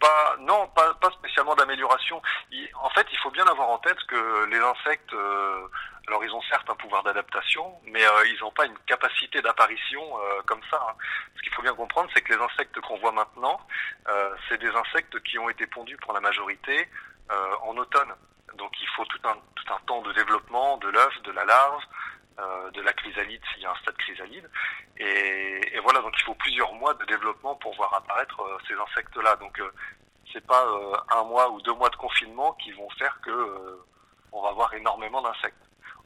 Pas, 0.00 0.36
non, 0.40 0.68
pas, 0.68 0.94
pas 0.94 1.10
spécialement 1.10 1.54
d'amélioration. 1.54 2.20
En 2.80 2.90
fait, 2.90 3.06
il 3.10 3.18
faut 3.18 3.30
bien 3.30 3.46
avoir 3.46 3.68
en 3.68 3.78
tête 3.78 3.98
que 4.08 4.44
les 4.46 4.58
insectes, 4.58 5.12
euh, 5.12 5.68
alors 6.08 6.24
ils 6.24 6.32
ont 6.32 6.42
certes 6.42 6.68
un 6.70 6.74
pouvoir 6.74 7.02
d'adaptation, 7.02 7.80
mais 7.84 8.04
euh, 8.04 8.26
ils 8.28 8.38
n'ont 8.40 8.52
pas 8.52 8.66
une 8.66 8.78
capacité 8.86 9.42
d'apparition 9.42 10.02
euh, 10.02 10.42
comme 10.46 10.60
ça. 10.70 10.84
Hein. 10.88 10.94
Ce 11.36 11.42
qu'il 11.42 11.52
faut 11.52 11.62
bien 11.62 11.74
comprendre, 11.74 12.10
c'est 12.14 12.22
que 12.22 12.32
les 12.32 12.40
insectes 12.40 12.80
qu'on 12.80 12.98
voit 12.98 13.12
maintenant, 13.12 13.60
c'est 14.48 14.58
des 14.58 14.70
insectes 14.70 15.20
qui 15.22 15.38
ont 15.38 15.48
été 15.48 15.66
pondus 15.66 15.96
pour 15.96 16.12
la 16.12 16.20
majorité 16.20 16.88
en 17.62 17.76
automne. 17.76 18.12
Donc 18.54 18.72
il 18.80 18.88
faut 18.96 19.04
tout 19.06 19.20
un, 19.24 19.34
tout 19.54 19.74
un 19.74 19.78
temps 19.86 20.00
de 20.02 20.12
développement 20.12 20.76
de 20.78 20.88
l'œuf, 20.88 21.22
de 21.22 21.32
la 21.32 21.44
larve, 21.44 21.82
de 22.36 22.80
la 22.82 22.92
chrysalide 22.92 23.42
s'il 23.52 23.62
y 23.62 23.66
a 23.66 23.70
un 23.70 23.76
stade 23.76 23.96
chrysalide. 23.96 24.48
Et, 24.98 25.74
et, 25.74 25.80
voilà, 25.80 26.00
donc 26.00 26.14
il 26.18 26.24
faut 26.24 26.34
plusieurs 26.34 26.72
mois 26.74 26.94
de 26.94 27.04
développement 27.06 27.54
pour 27.56 27.74
voir 27.76 27.94
apparaître 27.94 28.40
ces 28.68 28.74
insectes-là. 28.74 29.36
Donc 29.36 29.60
c'est 30.32 30.46
pas 30.46 30.66
un 31.10 31.24
mois 31.24 31.50
ou 31.50 31.60
deux 31.62 31.72
mois 31.74 31.88
de 31.88 31.96
confinement 31.96 32.52
qui 32.54 32.72
vont 32.72 32.90
faire 32.90 33.18
que 33.22 33.78
on 34.32 34.42
va 34.42 34.50
avoir 34.50 34.72
énormément 34.74 35.22
d'insectes. 35.22 35.56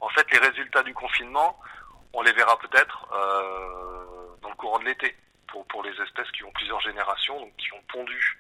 En 0.00 0.08
fait, 0.08 0.30
les 0.30 0.38
résultats 0.38 0.82
du 0.82 0.94
confinement, 0.94 1.58
on 2.12 2.22
les 2.22 2.32
verra 2.32 2.58
peut-être 2.58 3.06
euh, 3.12 4.36
dans 4.40 4.48
le 4.48 4.54
courant 4.54 4.78
de 4.78 4.84
l'été, 4.84 5.16
pour, 5.46 5.66
pour 5.66 5.82
les 5.82 6.00
espèces 6.02 6.30
qui 6.32 6.44
ont 6.44 6.52
plusieurs 6.52 6.80
générations, 6.80 7.38
donc 7.38 7.54
qui 7.56 7.72
ont 7.72 7.82
pondu 7.88 8.38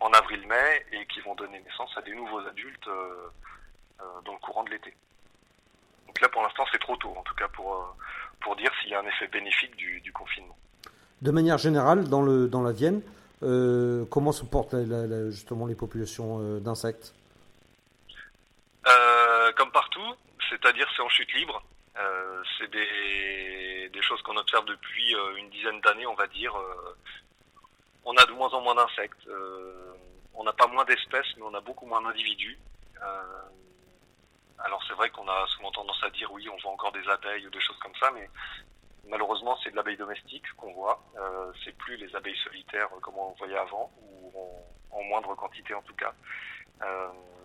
en 0.00 0.10
avril-mai 0.12 0.86
et 0.92 1.06
qui 1.06 1.20
vont 1.20 1.34
donner 1.34 1.60
naissance 1.60 1.96
à 1.96 2.02
des 2.02 2.14
nouveaux 2.14 2.46
adultes 2.46 2.88
euh, 2.88 3.28
euh, 4.00 4.20
dans 4.24 4.32
le 4.32 4.38
courant 4.38 4.64
de 4.64 4.70
l'été. 4.70 4.94
Donc 6.18 6.22
là, 6.22 6.28
pour 6.30 6.42
l'instant, 6.42 6.64
c'est 6.72 6.80
trop 6.80 6.96
tôt, 6.96 7.14
en 7.16 7.22
tout 7.22 7.34
cas, 7.34 7.46
pour, 7.46 7.96
pour 8.40 8.56
dire 8.56 8.72
s'il 8.80 8.90
y 8.90 8.94
a 8.94 9.00
un 9.00 9.06
effet 9.06 9.28
bénéfique 9.28 9.76
du, 9.76 10.00
du, 10.00 10.12
confinement. 10.12 10.56
De 11.22 11.30
manière 11.30 11.58
générale, 11.58 12.08
dans, 12.08 12.22
le, 12.22 12.48
dans 12.48 12.62
la 12.62 12.72
Vienne, 12.72 13.02
comment 13.40 14.32
se 14.32 14.44
portent 14.44 14.74
justement 15.30 15.66
les 15.66 15.76
populations 15.76 16.58
d'insectes? 16.58 17.14
Comme 19.56 19.70
partout, 19.70 20.14
c'est-à-dire 20.50 20.88
c'est 20.96 21.02
en 21.02 21.08
chute 21.08 21.32
libre. 21.34 21.62
Euh, 21.98 22.42
c'est 22.58 22.70
des, 22.70 23.88
des, 23.92 24.02
choses 24.02 24.22
qu'on 24.22 24.36
observe 24.36 24.64
depuis 24.66 25.14
euh, 25.14 25.36
une 25.36 25.50
dizaine 25.50 25.80
d'années, 25.80 26.06
on 26.06 26.14
va 26.14 26.26
dire. 26.28 26.56
Euh, 26.56 26.96
on 28.04 28.14
a 28.16 28.24
de 28.24 28.32
moins 28.32 28.48
en 28.50 28.60
moins 28.60 28.74
d'insectes. 28.74 29.28
on 30.34 30.44
n'a 30.44 30.52
pas 30.52 30.66
moins 30.66 30.84
d'espèces, 30.84 31.26
mais 31.36 31.42
on 31.42 31.54
a 31.54 31.60
beaucoup 31.60 31.86
moins 31.86 32.00
d'individus. 32.02 32.58
Alors 34.64 34.82
c'est 34.86 34.94
vrai 34.94 35.10
qu'on 35.10 35.28
a 35.28 35.46
souvent 35.48 35.70
tendance 35.70 36.02
à 36.02 36.10
dire 36.10 36.30
oui, 36.32 36.48
on 36.48 36.56
voit 36.62 36.72
encore 36.72 36.92
des 36.92 37.08
abeilles 37.08 37.46
ou 37.46 37.50
des 37.50 37.60
choses 37.60 37.78
comme 37.78 37.94
ça, 38.00 38.10
mais 38.12 38.28
malheureusement 39.06 39.56
c'est 39.62 39.70
de 39.70 39.76
l'abeille 39.76 39.96
domestique 39.96 40.44
qu'on 40.56 40.72
voit. 40.72 41.00
c'est 41.64 41.76
plus 41.76 41.96
les 41.96 42.14
abeilles 42.14 42.38
solitaires 42.44 42.88
comme 43.02 43.16
on 43.16 43.32
voyait 43.32 43.58
avant, 43.58 43.90
ou 44.02 44.32
en, 44.90 45.02
moindre 45.04 45.34
quantité 45.34 45.74
en 45.74 45.82
tout 45.82 45.94
cas. 45.94 46.12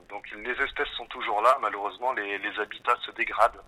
Donc 0.09 0.29
les 0.31 0.61
espèces 0.61 0.89
sont 0.89 1.07
toujours 1.07 1.41
là, 1.41 1.57
malheureusement 1.61 2.13
les, 2.13 2.59
habitats 2.59 2.95
se 3.05 3.11
dégradent 3.11 3.63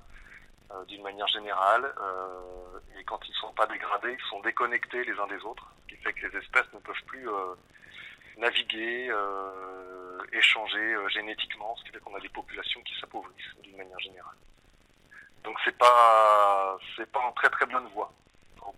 euh, 0.71 0.85
d'une 0.85 1.01
manière 1.01 1.27
générale, 1.27 1.93
euh, 1.99 2.99
et 2.99 3.03
quand 3.03 3.19
ils 3.27 3.31
ne 3.31 3.35
sont 3.35 3.53
pas 3.53 3.67
dégradés, 3.67 4.15
ils 4.19 4.29
sont 4.29 4.41
déconnectés 4.41 5.03
les 5.05 5.19
uns 5.19 5.27
des 5.27 5.41
autres, 5.43 5.67
ce 5.81 5.95
qui 5.95 6.01
fait 6.01 6.13
que 6.13 6.27
les 6.27 6.37
espèces 6.39 6.71
ne 6.73 6.79
peuvent 6.79 7.03
plus 7.07 7.27
euh, 8.38 8.42
naviguer, 8.42 9.12
échanger 10.34 10.96
génétiquement, 11.13 11.75
ce 11.77 11.84
qui 11.84 11.92
fait 11.92 12.00
qu'on 12.00 12.15
a 12.15 12.20
des 12.20 12.30
populations 12.30 12.82
qui 12.82 13.00
s'appauvrissent 13.00 13.56
d'une 13.63 13.77
manière 13.77 14.00
générale. 14.00 14.36
Donc 15.44 15.58
c'est 15.63 15.77
pas 15.77 16.77
c'est 16.96 17.10
pas 17.12 17.20
en 17.20 17.32
très 17.34 17.50
très 17.50 17.65
bonne 17.68 17.88
voie 17.94 18.12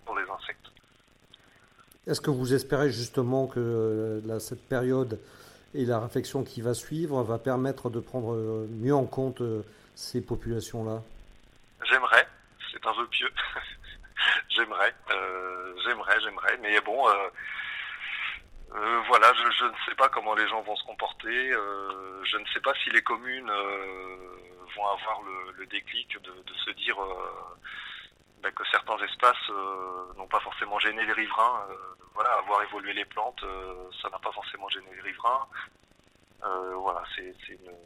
pour, 0.05 0.17
les 0.19 0.29
insectes. 0.29 0.67
Est-ce 2.05 2.21
que 2.21 2.29
vous 2.29 2.53
espérez 2.53 2.89
justement 2.89 3.47
que 3.47 4.21
cette 4.39 4.67
période 4.67 5.19
et 5.73 5.85
la 5.85 5.99
réflexion 5.99 6.43
qui 6.43 6.61
va 6.61 6.73
suivre 6.73 7.21
va 7.23 7.37
permettre 7.37 7.89
de 7.89 7.99
prendre 7.99 8.33
euh, 8.33 8.67
mieux 8.69 8.95
en 8.95 9.05
compte 9.05 9.41
euh, 9.41 9.61
ces 9.95 10.21
populations-là? 10.21 11.01
J'aimerais, 11.83 12.27
c'est 12.71 12.85
un 12.85 12.93
vœu 12.93 13.07
pieux. 13.07 13.29
j'aimerais, 14.49 14.93
euh, 15.11 15.73
j'aimerais, 15.85 16.19
j'aimerais, 16.21 16.57
mais 16.61 16.79
bon, 16.81 17.05
voilà, 18.69 19.33
je, 19.33 19.65
ne 19.65 19.71
sais 19.87 19.95
pas 19.95 20.09
comment 20.09 20.35
les 20.35 20.47
gens 20.47 20.61
vont 20.61 20.75
se 20.75 20.83
comporter. 20.83 21.51
je 21.51 22.37
ne 22.37 22.45
sais 22.53 22.59
pas 22.59 22.73
si 22.83 22.89
les 22.89 23.01
communes 23.01 23.51
vont 24.75 24.87
avoir 24.87 25.21
le, 25.57 25.65
déclic 25.67 26.21
de, 26.21 26.53
se 26.65 26.71
dire 26.71 26.97
ben, 28.41 28.51
que 28.51 28.63
certains 28.71 28.97
espaces 28.99 29.49
n'ont 30.17 30.27
pas 30.27 30.39
forcément 30.39 30.79
gêné 30.79 31.05
les 31.05 31.13
riverains 31.13 31.67
voilà, 32.17 32.31
avoir 32.39 32.63
évolué 32.63 32.93
les 32.93 33.05
plantes, 33.05 33.43
euh, 33.43 33.89
ça 34.01 34.09
n'a 34.09 34.17
pas 34.17 34.31
forcément 34.31 34.67
gêné 34.69 34.87
les 34.95 35.01
riverains. 35.01 35.47
Euh, 36.43 36.73
voilà, 36.75 37.03
c'est, 37.15 37.35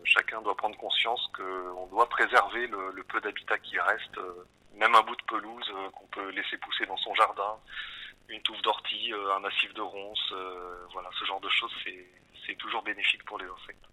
chacun 0.06 0.42
doit 0.42 0.56
prendre 0.56 0.78
conscience 0.78 1.30
qu'on 1.36 1.88
doit 1.88 2.08
préserver 2.08 2.68
le, 2.68 3.04
peu 3.04 3.20
d'habitat 3.20 3.58
qui 3.58 3.78
reste, 3.78 4.18
euh, 4.18 4.46
même 4.76 4.96
un 4.96 5.02
bout 5.02 5.18
de 5.18 5.24
pelouse 5.24 5.70
qu'on 5.94 6.08
peut 6.08 6.30
laisser 6.30 6.58
pousser 6.60 6.86
dans 6.86 6.96
son 6.98 7.14
jardin, 7.16 7.58
une 8.32 8.42
touffe 8.42 8.62
d'ortie, 8.62 9.12
un 9.36 9.40
massif 9.40 9.74
de 9.74 9.82
ronces, 9.82 10.34
voilà, 10.94 11.10
ce 11.20 11.26
genre 11.26 11.40
de 11.42 11.50
choses, 11.50 11.72
c'est, 11.84 12.56
toujours 12.58 12.84
bénéfique 12.84 13.24
pour 13.26 13.40
les 13.40 13.46
insectes. 13.46 13.86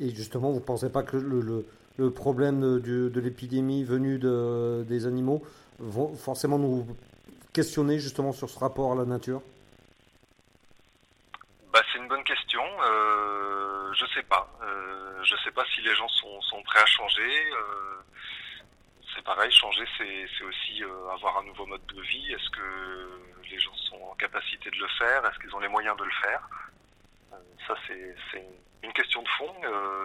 Et 0.00 0.10
justement, 0.14 0.50
vous 0.50 0.60
ne 0.60 0.64
pensez 0.64 0.90
pas 0.90 1.04
que 1.04 1.16
le, 1.16 2.10
problème 2.10 2.80
de, 2.80 3.08
de 3.08 3.20
l'épidémie 3.20 3.84
venue 3.84 4.18
de, 4.18 4.84
des 4.88 5.06
animaux 5.06 5.42
vont 5.78 6.14
forcément 6.16 6.58
nous 6.58 6.86
questionner 7.56 7.98
justement 7.98 8.32
sur 8.32 8.50
ce 8.50 8.58
rapport 8.58 8.92
à 8.92 8.94
la 8.96 9.06
nature? 9.06 9.40
Bah, 11.72 11.80
C'est 11.90 11.98
une 11.98 12.08
bonne 12.08 12.24
question. 12.24 12.62
Euh, 12.62 13.92
je 13.94 14.04
sais 14.14 14.22
pas. 14.24 14.46
Euh, 14.62 15.24
je 15.24 15.34
sais 15.42 15.50
pas 15.52 15.64
si 15.74 15.80
les 15.80 15.94
gens 15.94 16.08
sont, 16.08 16.40
sont 16.42 16.62
prêts 16.64 16.80
à 16.80 16.86
changer. 16.86 17.52
Euh, 17.52 17.96
pareil, 19.26 19.50
changer, 19.52 19.84
c'est 19.98 20.44
aussi 20.44 20.82
euh, 20.82 21.10
avoir 21.10 21.38
un 21.38 21.44
nouveau 21.44 21.66
mode 21.66 21.84
de 21.86 22.00
vie. 22.00 22.32
Est-ce 22.32 22.50
que 22.50 23.20
les 23.50 23.58
gens 23.58 23.74
sont 23.74 24.00
en 24.02 24.14
capacité 24.14 24.70
de 24.70 24.78
le 24.78 24.88
faire? 24.98 25.24
Est-ce 25.26 25.38
qu'ils 25.40 25.54
ont 25.54 25.60
les 25.60 25.68
moyens 25.68 25.96
de 25.98 26.04
le 26.04 26.12
faire? 26.22 26.48
Ça, 27.66 27.74
c'est 27.86 28.46
une 28.82 28.92
question 28.92 29.22
de 29.22 29.28
fond. 29.36 29.52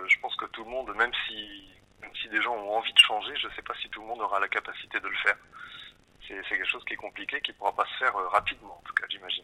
je 0.08 0.20
pense 0.20 0.36
que 0.36 0.46
tout 0.48 0.64
le 0.64 0.70
monde, 0.70 0.94
même 0.96 1.12
si, 1.28 1.70
même 2.02 2.12
si 2.22 2.28
des 2.30 2.42
gens 2.42 2.54
ont 2.56 2.78
envie 2.78 2.92
de 2.92 3.00
changer, 3.00 3.34
je 3.38 3.48
ne 3.48 3.54
sais 3.54 3.62
pas 3.62 3.76
si 3.82 3.88
tout 3.90 4.02
le 4.02 4.08
monde 4.08 4.22
aura 4.22 4.40
la 4.40 4.48
capacité 4.48 5.00
de 5.00 5.08
le 5.08 5.18
faire 5.18 5.38
c'est 6.28 6.58
quelque 6.58 6.68
chose 6.68 6.84
qui 6.86 6.94
est 6.94 6.98
compliqué, 6.98 7.40
qui 7.42 7.52
ne 7.52 7.58
pourra 7.58 7.74
pas 7.74 7.86
se 7.86 8.06
faire 8.06 8.16
euh, 8.16 8.28
rapidement, 8.30 8.78
en 8.78 8.82
tout 8.86 8.94
cas, 8.94 9.06
j'imagine. 9.10 9.44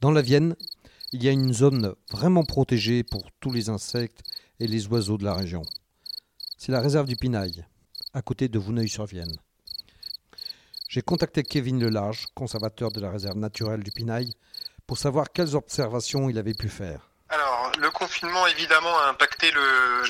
Dans 0.00 0.12
la 0.12 0.22
Vienne, 0.22 0.54
il 1.12 1.22
y 1.22 1.28
a 1.28 1.32
une 1.32 1.54
zone 1.54 1.94
vraiment 2.10 2.44
protégée 2.44 3.02
pour 3.02 3.30
tous 3.40 3.50
les 3.50 3.70
insectes 3.70 4.20
et 4.60 4.66
les 4.66 4.86
oiseaux 4.88 5.16
de 5.16 5.24
la 5.24 5.32
région. 5.32 5.62
C'est 6.58 6.72
la 6.72 6.80
réserve 6.80 7.06
du 7.06 7.16
Pinail, 7.16 7.64
à 8.12 8.20
côté 8.20 8.48
de 8.48 8.58
Vouneuil-sur-Vienne. 8.58 9.36
J'ai 10.88 11.02
contacté 11.02 11.42
Kevin 11.42 11.80
Lelarge, 11.80 12.26
conservateur 12.34 12.90
de 12.90 13.00
la 13.00 13.10
réserve 13.10 13.38
naturelle 13.38 13.82
du 13.82 13.90
Pinail, 13.90 14.34
pour 14.86 14.98
savoir 14.98 15.32
quelles 15.32 15.56
observations 15.56 16.28
il 16.28 16.38
avait 16.38 16.54
pu 16.54 16.68
faire 16.68 17.07
le 17.78 17.90
confinement 17.90 18.46
évidemment 18.46 18.98
a 19.00 19.06
impacté 19.06 19.52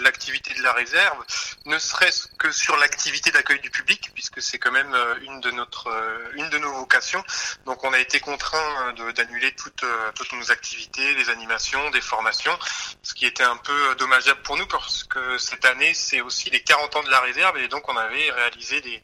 l'activité 0.03 0.55
de 0.55 0.63
la 0.63 0.73
réserve, 0.73 1.19
ne 1.67 1.79
serait-ce 1.79 2.29
que 2.39 2.51
sur 2.51 2.77
l'activité 2.77 3.31
d'accueil 3.31 3.61
du 3.61 3.71
public, 3.71 4.11
puisque 4.15 4.41
c'est 4.41 4.59
quand 4.59 4.73
même 4.73 4.95
euh, 4.95 5.15
une 5.23 5.41
de 5.41 5.51
notre 5.51 5.89
euh, 5.89 6.31
une 6.35 6.49
de 6.51 6.59
nos 6.59 6.73
vocations. 6.73 7.23
Donc 7.67 7.85
on 7.85 7.93
a 7.93 7.99
été 7.99 8.21
contraint 8.21 8.95
euh, 8.99 9.13
d'annuler 9.13 9.53
toutes 9.53 9.85
toutes 10.15 10.33
nos 10.33 10.51
activités, 10.51 11.15
des 11.15 11.31
animations, 11.31 11.91
des 11.91 12.01
formations, 12.01 12.57
ce 13.03 13.15
qui 13.15 13.27
était 13.27 13.45
un 13.45 13.57
peu 13.57 13.95
dommageable 13.97 14.43
pour 14.43 14.57
nous 14.57 14.67
parce 14.67 15.05
que 15.05 15.39
cette 15.39 15.65
année 15.65 15.93
c'est 15.95 16.21
aussi 16.21 16.51
les 16.51 16.63
40 16.63 16.97
ans 16.97 17.03
de 17.03 17.11
la 17.11 17.21
réserve 17.21 17.59
et 17.59 17.69
donc 17.69 17.89
on 17.89 17.97
avait 17.97 18.31
réalisé 18.31 18.81
des, 18.81 19.03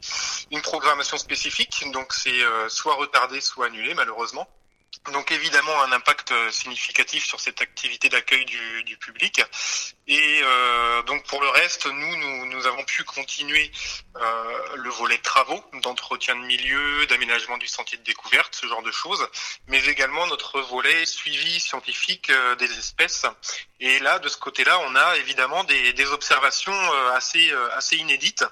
une 0.51 0.61
programmation 0.61 1.17
spécifique. 1.17 1.83
Donc 1.91 2.13
c'est 2.13 2.41
soit 2.69 2.95
retardé, 2.95 3.41
soit 3.41 3.67
annulé 3.67 3.93
malheureusement. 3.93 4.47
Donc 5.13 5.31
évidemment 5.31 5.81
un 5.83 5.91
impact 5.91 6.31
euh, 6.31 6.49
significatif 6.51 7.25
sur 7.25 7.39
cette 7.39 7.61
activité 7.61 8.09
d'accueil 8.09 8.45
du, 8.45 8.97
public. 8.97 9.41
Et 10.07 10.41
euh, 10.43 11.03
donc 11.03 11.25
pour 11.27 11.41
le 11.41 11.49
reste, 11.49 11.85
nous, 11.85 12.15
nous, 12.15 12.45
nous 12.45 12.67
avons 12.67 12.83
pu 12.85 13.03
continuer 13.03 13.71
euh, 14.15 14.75
le 14.75 14.89
volet 14.89 15.17
travaux, 15.17 15.63
d'entretien 15.81 16.35
de 16.35 16.41
milieu, 16.41 17.05
d'aménagement 17.07 17.57
du 17.57 17.67
sentier 17.67 17.97
de 17.97 18.03
découverte, 18.03 18.55
ce 18.55 18.67
genre 18.67 18.83
de 18.83 18.91
choses, 18.91 19.27
mais 19.67 19.83
également 19.85 20.25
notre 20.27 20.61
volet 20.61 21.05
suivi 21.05 21.59
scientifique 21.59 22.29
euh, 22.29 22.55
des 22.55 22.71
espèces. 22.77 23.25
Et 23.81 23.99
là, 23.99 24.19
de 24.19 24.29
ce 24.29 24.37
côté-là, 24.37 24.79
on 24.87 24.95
a 24.95 25.17
évidemment 25.17 25.63
des, 25.65 26.05
observations 26.11 26.71
euh, 26.71 27.11
assez, 27.11 27.51
euh, 27.51 27.75
assez 27.75 27.97
inédites, 27.97 28.45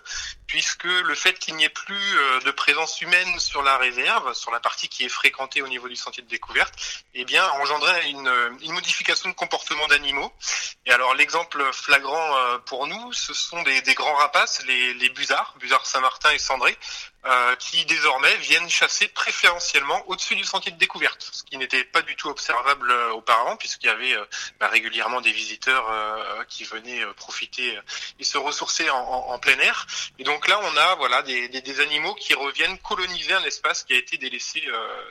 puisque 0.48 0.84
le 0.84 1.16
fait 1.16 1.40
qu'il 1.40 1.56
n'y 1.56 1.64
ait 1.64 1.70
plus 1.70 2.18
euh, 2.18 2.42
de 2.42 2.52
présence 2.52 3.00
humaine 3.00 3.40
sur 3.40 3.64
la 3.64 3.78
réserve, 3.78 4.34
sur 4.34 4.52
la 4.52 4.60
partie 4.60 4.90
qui 4.90 5.06
est 5.06 5.10
fréquentée 5.10 5.62
au 5.62 5.68
niveau 5.68 5.88
du 5.88 5.96
sentier 5.96 6.24
de 6.24 6.28
découverte, 6.28 6.74
eh 7.14 7.24
bien, 7.24 7.48
engendrait 7.52 8.10
une, 8.10 8.58
une 8.62 8.74
modification 8.74 9.30
de 9.30 9.36
comportement 9.36 9.88
d'animaux. 9.88 10.34
Et 10.86 10.92
alors, 10.92 11.16
l'exemple 11.16 11.64
flagrant 11.72 12.60
pour 12.66 12.88
nous, 12.88 13.14
ce 13.14 13.34
sont 13.34 13.62
des, 13.64 13.82
grands 13.94 14.16
rapaces, 14.16 14.64
les, 14.66 14.94
les 14.96 15.10
busards, 15.10 15.56
busards 15.60 15.86
Saint-Martin 15.86 16.32
et 16.32 16.40
Cendré, 16.40 16.78
euh, 17.26 17.56
qui 17.56 17.86
désormais 17.86 18.36
viennent 18.36 18.70
chasser 18.70 19.08
préférentiellement 19.08 20.04
au-dessus 20.10 20.36
du 20.36 20.44
sentier 20.44 20.74
de 20.74 20.78
découverte, 20.78 21.30
ce 21.32 21.44
qui 21.44 21.58
n'était 21.58 21.86
pas 21.86 22.02
du 22.02 22.18
tout 22.18 22.28
observable 22.28 22.92
euh, 22.92 23.14
auparavant, 23.14 23.56
puisqu'il 23.56 23.88
y 23.88 23.90
avait 23.90 24.12
euh, 24.12 24.26
bah, 24.60 24.68
régulièrement 24.68 25.22
des 25.22 25.32
visiteurs 25.32 25.86
qui 26.50 26.66
venaient 26.66 27.06
profiter 27.16 27.80
et 28.20 28.24
se 28.26 28.38
ressourcer 28.38 28.90
en, 28.90 29.40
plein 29.40 29.58
air. 29.60 29.88
Et 30.20 30.26
donc 30.26 30.48
là, 30.50 30.60
on 30.64 30.78
a 30.78 30.96
voilà 30.96 31.22
des, 31.22 31.48
des, 31.48 31.62
des, 31.62 31.80
animaux 31.80 32.14
qui 32.16 32.34
reviennent 32.34 32.78
coloniser 32.80 33.34
un 33.34 33.44
espace 33.44 33.84
qui 33.84 33.94
a 33.94 33.98
été 33.98 34.18
délaissé, 34.18 34.64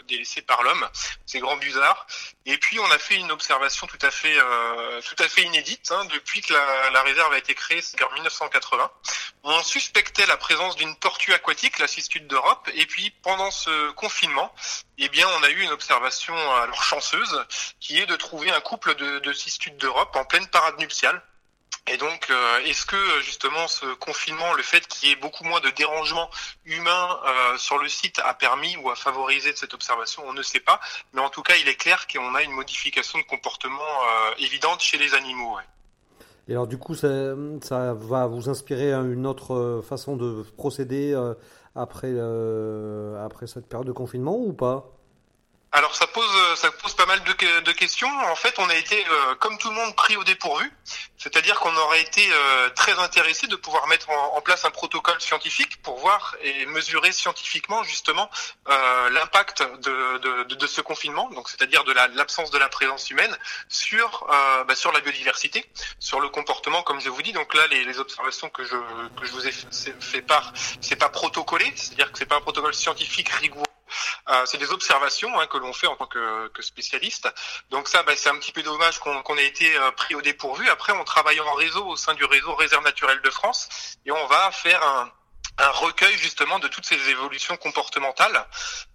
délaissé 0.07 0.42
par 0.42 0.62
l'homme, 0.62 0.87
ces 1.26 1.40
grands 1.40 1.57
busards. 1.57 2.07
Et 2.45 2.59
puis 2.59 2.78
on 2.78 2.90
a 2.90 2.99
fait 2.99 3.16
une 3.16 3.31
observation 3.31 3.87
tout 3.87 3.99
à 4.02 4.11
fait, 4.11 4.37
tout 5.04 5.23
à 5.23 5.28
fait 5.28 5.42
inédite 5.42 5.90
hein, 5.92 6.04
depuis 6.07 6.40
que 6.42 6.52
la, 6.52 6.90
la, 6.90 7.02
réserve 7.02 7.33
a 7.33 7.38
été 7.38 7.54
créée, 7.54 7.81
c'est 7.81 8.02
en 8.02 8.12
1980. 8.12 8.90
On 9.45 9.62
suspectait 9.62 10.26
la 10.26 10.37
présence 10.37 10.76
d'une 10.76 10.95
tortue 10.97 11.33
aquatique, 11.33 11.78
D'Europe. 12.29 12.69
Et 12.75 12.87
puis 12.87 13.11
pendant 13.23 13.51
ce 13.51 13.91
confinement, 13.93 14.55
eh 14.99 15.09
bien, 15.09 15.27
on 15.39 15.43
a 15.43 15.51
eu 15.51 15.61
une 15.63 15.71
observation 15.71 16.35
alors 16.57 16.83
chanceuse, 16.83 17.45
qui 17.81 17.99
est 17.99 18.07
de 18.07 18.17
trouver 18.17 18.51
un 18.51 18.61
couple 18.61 18.95
de, 18.95 19.19
de 19.21 19.33
cistudes 19.33 19.77
d'Europe 19.77 20.15
en 20.17 20.25
pleine 20.25 20.47
parade 20.49 20.79
nuptiale. 20.79 21.23
Et 21.89 21.97
donc, 21.97 22.31
euh, 22.31 22.61
est-ce 22.65 22.87
que 22.87 23.21
justement 23.23 23.67
ce 23.67 23.87
confinement, 23.95 24.53
le 24.53 24.63
fait 24.63 24.87
qu'il 24.87 25.09
y 25.09 25.13
ait 25.13 25.17
beaucoup 25.17 25.43
moins 25.43 25.61
de 25.61 25.71
dérangements 25.71 26.31
humains 26.65 27.21
euh, 27.25 27.59
sur 27.59 27.79
le 27.79 27.89
site 27.89 28.21
a 28.21 28.35
permis 28.35 28.77
ou 28.77 28.91
a 28.91 28.95
favorisé 28.95 29.55
cette 29.57 29.75
observation? 29.75 30.23
On 30.27 30.33
ne 30.33 30.43
sait 30.43 30.61
pas. 30.61 30.81
Mais 31.13 31.21
en 31.21 31.31
tout 31.31 31.43
cas, 31.43 31.57
il 31.57 31.69
est 31.69 31.75
clair 31.75 32.07
qu'on 32.07 32.35
a 32.37 32.43
une 32.43 32.53
modification 32.53 33.19
de 33.19 33.25
comportement 33.25 33.83
euh, 33.83 34.35
évidente 34.39 34.81
chez 34.81 34.97
les 34.97 35.15
animaux. 35.15 35.57
Ouais. 35.57 35.65
Et 36.49 36.53
alors 36.53 36.67
du 36.67 36.79
coup, 36.79 36.95
ça, 36.95 37.35
va 37.95 38.27
vous 38.27 38.49
inspirer 38.49 38.93
une 38.93 39.27
autre 39.27 39.83
façon 39.87 40.17
de 40.17 40.45
procéder 40.57 41.15
après, 41.75 42.11
euh, 42.11 43.25
après 43.25 43.47
cette 43.47 43.67
période 43.67 43.87
de 43.87 43.93
confinement 43.93 44.37
ou 44.37 44.53
pas? 44.53 44.91
Alors 45.73 45.95
ça 45.95 46.07
pose 46.07 46.25
ça 46.57 46.69
pose 46.83 46.95
pas 46.95 47.07
mal 47.07 47.12
de, 47.25 47.73
questions. 47.73 48.09
En 48.09 48.37
fait, 48.37 48.55
on 48.59 48.69
a 48.69 48.75
été 48.75 49.05
euh, 49.07 49.35
comme 49.37 49.59
tout 49.59 49.71
le 49.71 49.75
monde 49.75 49.95
pris 49.97 50.17
au 50.17 50.25
dépourvu, 50.25 50.71
c'est-à-dire 51.17 51.59
qu'on 51.61 51.75
aurait 51.76 52.00
été 52.02 52.26
euh, 52.31 52.71
très 52.71 52.99
intéressé 52.99 53.47
de 53.47 53.57
pouvoir 53.57 53.87
mettre 53.87 54.11
en, 54.11 54.41
place 54.41 54.64
un 54.64 54.71
protocole 54.71 55.21
scientifique 55.21 55.81
pour 55.83 55.99
voir 55.99 56.37
et 56.43 56.67
mesurer 56.67 57.12
scientifiquement 57.12 57.85
justement 57.85 58.29
euh, 58.69 59.11
l'impact 59.11 59.62
de, 59.62 60.67
ce 60.67 60.81
confinement, 60.81 61.29
donc 61.31 61.49
c'est-à-dire 61.49 61.85
de 61.85 61.93
l'absence 61.93 62.50
de 62.50 62.59
la 62.59 62.69
présence 62.69 63.11
humaine 63.11 63.37
sur 63.69 64.26
bah, 64.67 64.75
sur 64.75 64.91
la 64.93 65.00
biodiversité, 65.00 65.64
sur 65.99 66.21
le 66.21 66.29
comportement, 66.29 66.83
comme 66.83 67.00
je 67.00 67.09
vous 67.09 67.23
dis. 67.23 67.33
Donc 67.33 67.55
là, 67.55 67.67
les, 67.69 67.99
observations 67.99 68.49
que 68.49 68.64
je 68.64 68.76
vous 69.33 69.47
ai 69.47 69.52
fait 70.00 70.23
part, 70.23 70.52
c'est 70.81 70.97
pas 70.97 71.09
protocolé, 71.09 71.73
c'est-à-dire 71.76 72.11
que 72.11 72.19
c'est 72.19 72.26
pas 72.26 72.37
un 72.37 72.41
protocole 72.41 72.75
scientifique 72.75 73.29
rigoureux 73.29 73.72
euh, 74.29 74.47
c'est 74.47 74.59
des 74.59 74.71
observations 74.71 75.39
hein, 75.41 75.47
que 75.47 75.59
l'on 75.59 75.73
fait 75.73 75.87
en 75.87 75.97
tant 75.97 76.07
que, 76.07 76.49
que 76.49 76.63
spécialiste. 76.63 77.29
Donc 77.71 77.89
ça, 77.89 78.03
bah, 78.03 78.13
c'est 78.17 78.29
un 78.29 78.39
petit 78.39 78.53
peu 78.53 78.63
dommage 78.63 78.99
qu'on 78.99 79.23
qu 79.23 79.39
ait 79.39 79.47
été 79.47 79.77
euh, 79.77 79.91
pris 79.93 80.15
au 80.15 80.23
dépourvu. 80.23 80.69
Après, 80.69 80.93
on 80.93 81.05
travaille 81.05 81.41
en 81.41 81.55
réseau 81.55 81.87
au 81.87 81.97
sein 81.97 82.15
du 82.15 82.25
réseau 82.25 82.55
Réserve 82.55 82.85
naturelle 82.85 83.21
de 83.23 83.31
France 83.31 83.97
et 84.05 84.13
on 84.13 84.27
va 84.27 84.51
faire 84.53 84.83
un 84.83 85.11
un 85.59 85.69
recueil 85.69 86.17
justement 86.17 86.59
de 86.59 86.69
toutes 86.69 86.87
ces 86.87 87.11
évolutions 87.11 87.57
comportementales 87.57 88.47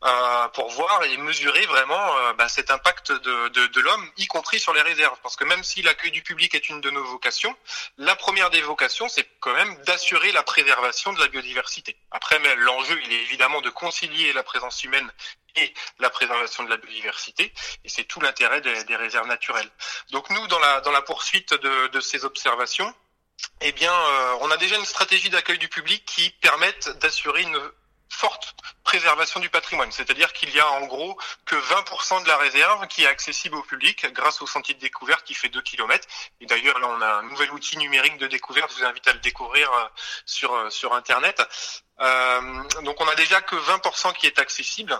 euh, 0.03 0.47
pour 0.49 0.69
voir 0.71 1.03
et 1.03 1.17
mesurer 1.17 1.65
vraiment 1.67 2.17
euh, 2.17 2.33
bah, 2.33 2.49
cet 2.49 2.71
impact 2.71 3.11
de, 3.11 3.49
de, 3.49 3.67
de 3.67 3.81
l'homme, 3.81 4.11
y 4.17 4.27
compris 4.27 4.59
sur 4.59 4.73
les 4.73 4.81
réserves. 4.81 5.17
Parce 5.21 5.35
que 5.35 5.43
même 5.43 5.63
si 5.63 5.81
l'accueil 5.81 6.11
du 6.11 6.23
public 6.23 6.55
est 6.55 6.69
une 6.69 6.81
de 6.81 6.89
nos 6.89 7.03
vocations, 7.03 7.55
la 7.97 8.15
première 8.15 8.49
des 8.49 8.61
vocations, 8.61 9.07
c'est 9.07 9.27
quand 9.39 9.53
même 9.53 9.75
d'assurer 9.83 10.31
la 10.31 10.43
préservation 10.43 11.13
de 11.13 11.19
la 11.19 11.27
biodiversité. 11.27 11.95
Après, 12.11 12.39
l'enjeu, 12.55 12.99
il 13.05 13.13
est 13.13 13.21
évidemment 13.21 13.61
de 13.61 13.69
concilier 13.69 14.33
la 14.33 14.43
présence 14.43 14.83
humaine 14.83 15.11
et 15.55 15.73
la 15.99 16.09
préservation 16.09 16.63
de 16.63 16.69
la 16.69 16.77
biodiversité, 16.77 17.51
et 17.83 17.89
c'est 17.89 18.03
tout 18.03 18.19
l'intérêt 18.19 18.61
des, 18.61 18.83
des, 18.83 18.95
réserves 18.95 19.27
naturelles. 19.27 19.69
Donc 20.11 20.29
nous, 20.29 20.45
dans 20.47 20.59
la, 20.59 20.81
dans 20.81 20.91
la 20.91 21.01
poursuite 21.01 21.53
de, 21.53 21.87
de 21.87 21.99
ces 21.99 22.25
observations, 22.25 22.93
eh 23.61 23.71
bien, 23.71 23.93
euh, 23.93 24.37
on 24.41 24.51
a 24.51 24.57
déjà 24.57 24.77
une 24.77 24.85
stratégie 24.85 25.29
d'accueil 25.29 25.57
du 25.57 25.67
public 25.67 26.03
qui 26.05 26.29
permette 26.41 26.89
d'assurer 26.99 27.41
une 27.41 27.59
forte 28.09 28.55
préservation 28.83 29.39
du 29.39 29.49
patrimoine. 29.49 29.91
C'est-à-dire 29.91 30.33
qu'il 30.33 30.49
y 30.53 30.59
a 30.59 30.69
en 30.71 30.85
gros 30.85 31.17
que 31.45 31.55
20% 31.55 32.23
de 32.23 32.27
la 32.27 32.37
réserve 32.37 32.87
qui 32.87 33.03
est 33.03 33.07
accessible 33.07 33.55
au 33.55 33.61
public 33.61 34.07
grâce 34.13 34.41
au 34.41 34.47
sentier 34.47 34.73
de 34.73 34.79
découverte 34.79 35.23
qui 35.25 35.33
fait 35.33 35.49
2 35.49 35.61
km. 35.61 36.07
Et 36.41 36.45
d'ailleurs, 36.45 36.79
là, 36.79 36.87
on 36.89 37.01
a 37.01 37.07
un 37.07 37.23
nouvel 37.23 37.51
outil 37.51 37.77
numérique 37.77 38.17
de 38.17 38.27
découverte. 38.27 38.71
Je 38.71 38.79
vous 38.79 38.85
invite 38.85 39.07
à 39.07 39.13
le 39.13 39.19
découvrir 39.19 39.71
euh, 39.71 39.85
sur, 40.25 40.53
euh, 40.53 40.69
sur 40.69 40.93
Internet. 40.93 41.41
Euh, 41.99 42.63
donc, 42.83 42.99
on 43.01 43.07
a 43.07 43.15
déjà 43.15 43.41
que 43.41 43.55
20% 43.55 44.13
qui 44.13 44.27
est 44.27 44.39
accessible. 44.39 44.99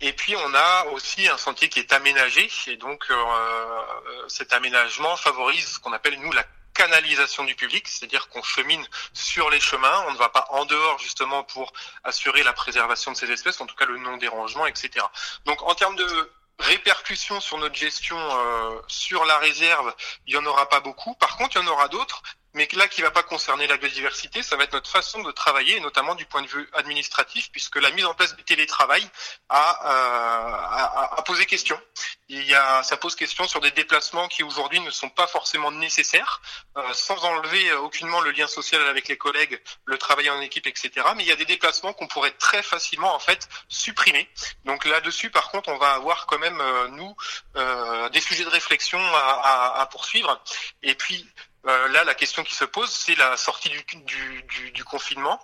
Et 0.00 0.12
puis 0.12 0.36
on 0.36 0.54
a 0.54 0.84
aussi 0.92 1.28
un 1.28 1.36
sentier 1.36 1.68
qui 1.68 1.80
est 1.80 1.92
aménagé 1.92 2.48
et 2.68 2.76
donc 2.76 3.04
euh, 3.10 3.82
cet 4.28 4.52
aménagement 4.52 5.16
favorise 5.16 5.74
ce 5.74 5.78
qu'on 5.80 5.92
appelle 5.92 6.18
nous 6.20 6.32
la 6.32 6.44
canalisation 6.74 7.44
du 7.44 7.54
public, 7.54 7.88
c'est-à-dire 7.88 8.28
qu'on 8.28 8.42
chemine 8.42 8.86
sur 9.12 9.50
les 9.50 9.60
chemins, 9.60 10.04
on 10.08 10.12
ne 10.12 10.18
va 10.18 10.28
pas 10.28 10.46
en 10.50 10.64
dehors 10.64 10.98
justement 10.98 11.42
pour 11.42 11.72
assurer 12.04 12.42
la 12.42 12.52
préservation 12.52 13.12
de 13.12 13.16
ces 13.16 13.30
espèces, 13.30 13.60
en 13.60 13.66
tout 13.66 13.74
cas 13.74 13.86
le 13.86 13.98
non-dérangement, 13.98 14.66
etc. 14.66 15.04
Donc 15.44 15.62
en 15.62 15.74
termes 15.74 15.96
de 15.96 16.32
répercussions 16.58 17.40
sur 17.40 17.58
notre 17.58 17.74
gestion 17.74 18.16
euh, 18.18 18.80
sur 18.88 19.24
la 19.24 19.38
réserve, 19.38 19.94
il 20.26 20.34
n'y 20.34 20.40
en 20.40 20.46
aura 20.46 20.68
pas 20.68 20.80
beaucoup. 20.80 21.14
Par 21.14 21.36
contre, 21.36 21.56
il 21.56 21.64
y 21.64 21.64
en 21.64 21.70
aura 21.70 21.88
d'autres 21.88 22.22
mais 22.58 22.68
là 22.72 22.88
qui 22.88 23.02
va 23.02 23.12
pas 23.12 23.22
concerner 23.22 23.68
la 23.68 23.76
biodiversité, 23.76 24.42
ça 24.42 24.56
va 24.56 24.64
être 24.64 24.72
notre 24.72 24.90
façon 24.90 25.22
de 25.22 25.30
travailler, 25.30 25.78
notamment 25.78 26.16
du 26.16 26.26
point 26.26 26.42
de 26.42 26.48
vue 26.48 26.68
administratif, 26.72 27.52
puisque 27.52 27.76
la 27.76 27.92
mise 27.92 28.04
en 28.04 28.14
place 28.14 28.34
du 28.34 28.42
télétravail 28.42 29.08
a, 29.48 29.86
euh, 29.86 30.52
a, 30.52 31.18
a 31.18 31.22
posé 31.22 31.46
question. 31.46 31.80
Il 32.28 32.42
y 32.42 32.56
a, 32.56 32.82
ça 32.82 32.96
pose 32.96 33.14
question 33.14 33.46
sur 33.46 33.60
des 33.60 33.70
déplacements 33.70 34.26
qui 34.26 34.42
aujourd'hui 34.42 34.80
ne 34.80 34.90
sont 34.90 35.08
pas 35.08 35.28
forcément 35.28 35.70
nécessaires, 35.70 36.42
euh, 36.76 36.92
sans 36.94 37.24
enlever 37.24 37.72
aucunement 37.74 38.20
le 38.20 38.32
lien 38.32 38.48
social 38.48 38.82
avec 38.88 39.06
les 39.06 39.16
collègues, 39.16 39.62
le 39.84 39.96
travail 39.96 40.28
en 40.28 40.40
équipe, 40.40 40.66
etc. 40.66 40.90
Mais 41.14 41.22
il 41.22 41.28
y 41.28 41.32
a 41.32 41.36
des 41.36 41.44
déplacements 41.44 41.92
qu'on 41.92 42.08
pourrait 42.08 42.32
très 42.32 42.64
facilement 42.64 43.14
en 43.14 43.20
fait 43.20 43.48
supprimer. 43.68 44.28
Donc 44.64 44.84
là-dessus, 44.84 45.30
par 45.30 45.52
contre, 45.52 45.68
on 45.68 45.78
va 45.78 45.92
avoir 45.92 46.26
quand 46.26 46.40
même 46.40 46.60
euh, 46.60 46.88
nous 46.88 47.14
euh, 47.54 48.08
des 48.08 48.20
sujets 48.20 48.44
de 48.44 48.50
réflexion 48.50 48.98
à, 48.98 49.40
à, 49.76 49.80
à 49.80 49.86
poursuivre. 49.86 50.42
Et 50.82 50.96
puis 50.96 51.24
euh, 51.66 51.88
là, 51.88 52.04
la 52.04 52.14
question 52.14 52.44
qui 52.44 52.54
se 52.54 52.64
pose, 52.64 52.90
c'est 52.90 53.16
la 53.16 53.36
sortie 53.36 53.70
du, 53.70 54.84
confinement. 54.84 55.40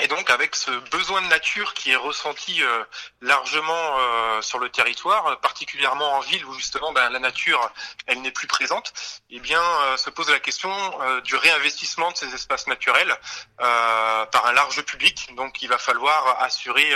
Et 0.00 0.08
donc, 0.08 0.30
avec 0.30 0.56
ce 0.56 0.70
besoin 0.90 1.22
de 1.22 1.28
nature 1.28 1.74
qui 1.74 1.92
est 1.92 1.96
ressenti 1.96 2.62
euh, 2.62 2.84
largement 3.20 3.98
euh, 3.98 4.42
sur 4.42 4.58
le 4.58 4.68
territoire, 4.68 5.38
particulièrement 5.40 6.14
en 6.14 6.20
ville 6.20 6.44
où 6.46 6.54
justement 6.54 6.92
ben, 6.92 7.08
la 7.10 7.20
nature, 7.20 7.70
elle 8.06 8.20
n'est 8.20 8.32
plus 8.32 8.48
présente, 8.48 8.92
eh 9.30 9.38
bien, 9.38 9.62
euh, 9.62 9.96
se 9.96 10.10
pose 10.10 10.28
la 10.30 10.40
question 10.40 10.72
euh, 11.02 11.20
du 11.20 11.36
réinvestissement 11.36 12.10
de 12.10 12.16
ces 12.16 12.34
espaces 12.34 12.66
naturels 12.66 13.16
euh, 13.60 14.26
par 14.26 14.46
un 14.46 14.52
large 14.52 14.82
public. 14.82 15.32
Donc, 15.36 15.62
il 15.62 15.68
va 15.68 15.78
falloir 15.78 16.42
assurer, 16.42 16.92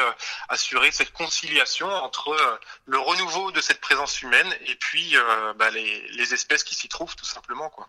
assurer 0.48 0.90
cette 0.90 1.12
conciliation 1.12 1.88
entre 1.88 2.58
le 2.86 2.98
renouveau 2.98 3.52
de 3.52 3.60
cette 3.60 3.80
présence 3.80 4.20
humaine 4.22 4.52
et 4.66 4.74
puis 4.74 5.14
ben, 5.56 5.70
les, 5.70 6.08
les 6.08 6.34
espèces 6.34 6.64
qui 6.64 6.74
s'y 6.74 6.88
trouvent, 6.88 7.14
tout 7.14 7.24
simplement, 7.24 7.70
quoi. 7.70 7.88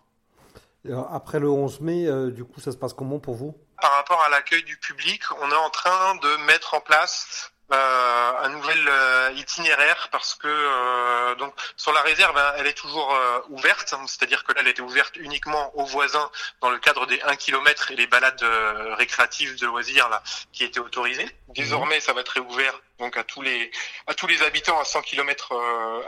Après 1.12 1.38
le 1.38 1.50
11 1.50 1.80
mai, 1.80 2.06
euh, 2.06 2.30
du 2.30 2.44
coup, 2.44 2.60
ça 2.60 2.72
se 2.72 2.76
passe 2.76 2.92
comment 2.92 3.18
pour 3.18 3.34
vous? 3.34 3.54
Par 3.80 3.92
rapport 3.92 4.20
à 4.22 4.28
l'accueil 4.28 4.64
du 4.64 4.76
public, 4.76 5.22
on 5.40 5.50
est 5.50 5.54
en 5.54 5.70
train 5.70 6.16
de 6.16 6.36
mettre 6.46 6.74
en 6.74 6.80
place 6.80 7.52
euh, 7.72 8.32
un 8.40 8.48
nouvel 8.48 8.78
euh, 8.88 9.30
itinéraire 9.36 10.08
parce 10.10 10.34
que 10.34 10.48
euh, 10.48 11.34
donc 11.34 11.52
sur 11.76 11.92
la 11.92 12.00
réserve, 12.00 12.36
hein, 12.36 12.52
elle 12.56 12.66
est 12.66 12.76
toujours 12.76 13.14
euh, 13.14 13.40
ouverte, 13.50 13.94
c'est-à-dire 14.06 14.42
que 14.44 14.52
là, 14.52 14.60
elle 14.62 14.68
était 14.68 14.80
ouverte 14.80 15.16
uniquement 15.16 15.76
aux 15.78 15.84
voisins 15.84 16.30
dans 16.62 16.70
le 16.70 16.78
cadre 16.78 17.06
des 17.06 17.20
1 17.20 17.36
km 17.36 17.90
et 17.90 17.96
les 17.96 18.06
balades 18.06 18.42
euh, 18.42 18.94
récréatives 18.94 19.60
de 19.60 19.66
loisirs 19.66 20.08
là 20.08 20.22
qui 20.52 20.64
étaient 20.64 20.80
autorisées. 20.80 21.28
Désormais, 21.48 22.00
ça 22.00 22.14
va 22.14 22.22
être 22.22 22.30
réouvert 22.30 22.80
donc 22.98 23.16
à 23.16 23.24
tous 23.24 23.42
les 23.42 23.70
à 24.06 24.14
tous 24.14 24.26
les 24.26 24.42
habitants 24.42 24.80
à 24.80 24.84
100 24.84 25.02
km 25.02 25.52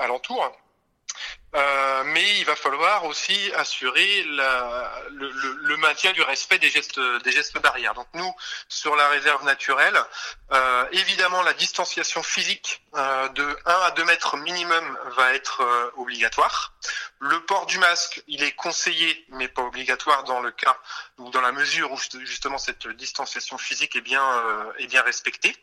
alentour. 0.00 0.50
Euh, 1.56 2.04
mais 2.04 2.38
il 2.38 2.44
va 2.44 2.54
falloir 2.54 3.04
aussi 3.06 3.50
assurer 3.56 4.22
le, 4.22 5.30
le, 5.30 5.58
le, 5.62 5.76
maintien 5.78 6.12
du 6.12 6.22
respect 6.22 6.58
des 6.58 6.70
gestes, 6.70 7.00
des 7.24 7.32
gestes 7.32 7.60
barrières. 7.60 7.94
Donc 7.94 8.06
nous, 8.14 8.32
sur 8.68 8.94
la 8.94 9.08
réserve 9.08 9.44
naturelle, 9.44 10.00
euh, 10.52 10.86
évidemment, 10.92 11.42
la 11.42 11.52
distanciation 11.54 12.22
physique 12.22 12.82
euh, 12.94 13.28
de 13.30 13.58
1 13.66 13.72
à 13.72 13.90
2 13.92 14.04
mètres 14.04 14.36
minimum 14.36 14.98
va 15.16 15.34
être 15.34 15.62
euh, 15.62 15.90
obligatoire. 15.96 16.72
Le 17.22 17.38
port 17.44 17.66
du 17.66 17.76
masque, 17.76 18.22
il 18.28 18.42
est 18.42 18.52
conseillé, 18.52 19.26
mais 19.28 19.46
pas 19.46 19.60
obligatoire 19.60 20.24
dans 20.24 20.40
le 20.40 20.50
cas 20.50 20.78
ou 21.18 21.28
dans 21.28 21.42
la 21.42 21.52
mesure 21.52 21.92
où 21.92 21.98
justement 22.24 22.56
cette 22.56 22.88
distanciation 22.88 23.58
physique 23.58 23.94
est 23.94 24.00
bien, 24.00 24.24
euh, 24.24 24.72
est 24.78 24.86
bien 24.86 25.02
respectée. 25.02 25.54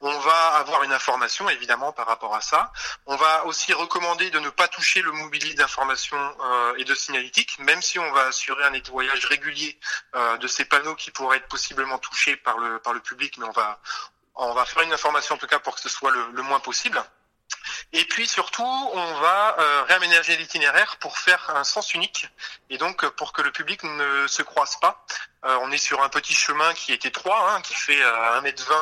On 0.00 0.16
va 0.20 0.54
avoir 0.54 0.84
une 0.84 0.92
information 0.92 1.50
évidemment 1.50 1.90
par 1.92 2.06
rapport 2.06 2.36
à 2.36 2.40
ça. 2.40 2.72
On 3.06 3.16
va 3.16 3.44
aussi 3.46 3.72
recommander 3.72 4.30
de 4.30 4.38
ne 4.38 4.50
pas 4.50 4.68
toucher 4.68 5.02
le 5.02 5.10
mobilier 5.10 5.54
d'information 5.54 6.16
euh, 6.16 6.76
et 6.76 6.84
de 6.84 6.94
signalétique, 6.94 7.58
même 7.58 7.82
si 7.82 7.98
on 7.98 8.12
va 8.12 8.26
assurer 8.26 8.62
un 8.62 8.70
nettoyage 8.70 9.26
régulier 9.26 9.80
euh, 10.14 10.36
de 10.36 10.46
ces 10.46 10.64
panneaux 10.64 10.94
qui 10.94 11.10
pourraient 11.10 11.38
être 11.38 11.48
possiblement 11.48 11.98
touchés 11.98 12.36
par 12.36 12.56
le, 12.58 12.78
par 12.78 12.92
le 12.92 13.00
public, 13.00 13.36
mais 13.38 13.46
on 13.46 13.50
va, 13.50 13.80
on 14.36 14.54
va 14.54 14.64
faire 14.64 14.84
une 14.84 14.92
information 14.92 15.34
en 15.34 15.38
tout 15.38 15.48
cas 15.48 15.58
pour 15.58 15.74
que 15.74 15.80
ce 15.80 15.88
soit 15.88 16.12
le, 16.12 16.30
le 16.30 16.42
moins 16.42 16.60
possible. 16.60 17.02
Et 17.92 18.04
puis 18.04 18.28
surtout, 18.28 18.62
on 18.62 19.14
va 19.20 19.56
euh, 19.58 19.82
réaménager 19.84 20.36
l'itinéraire 20.36 20.96
pour 20.98 21.18
faire 21.18 21.50
un 21.56 21.64
sens 21.64 21.92
unique 21.94 22.28
et 22.68 22.78
donc 22.78 23.04
pour 23.10 23.32
que 23.32 23.42
le 23.42 23.50
public 23.50 23.82
ne 23.82 24.26
se 24.28 24.42
croise 24.42 24.76
pas. 24.80 25.04
Euh, 25.46 25.58
on 25.62 25.70
est 25.70 25.78
sur 25.78 26.02
un 26.02 26.08
petit 26.10 26.34
chemin 26.34 26.74
qui 26.74 26.92
est 26.92 27.06
étroit, 27.06 27.52
hein, 27.52 27.60
qui 27.62 27.74
fait 27.74 28.00
euh, 28.02 28.40
1m20 28.40 28.74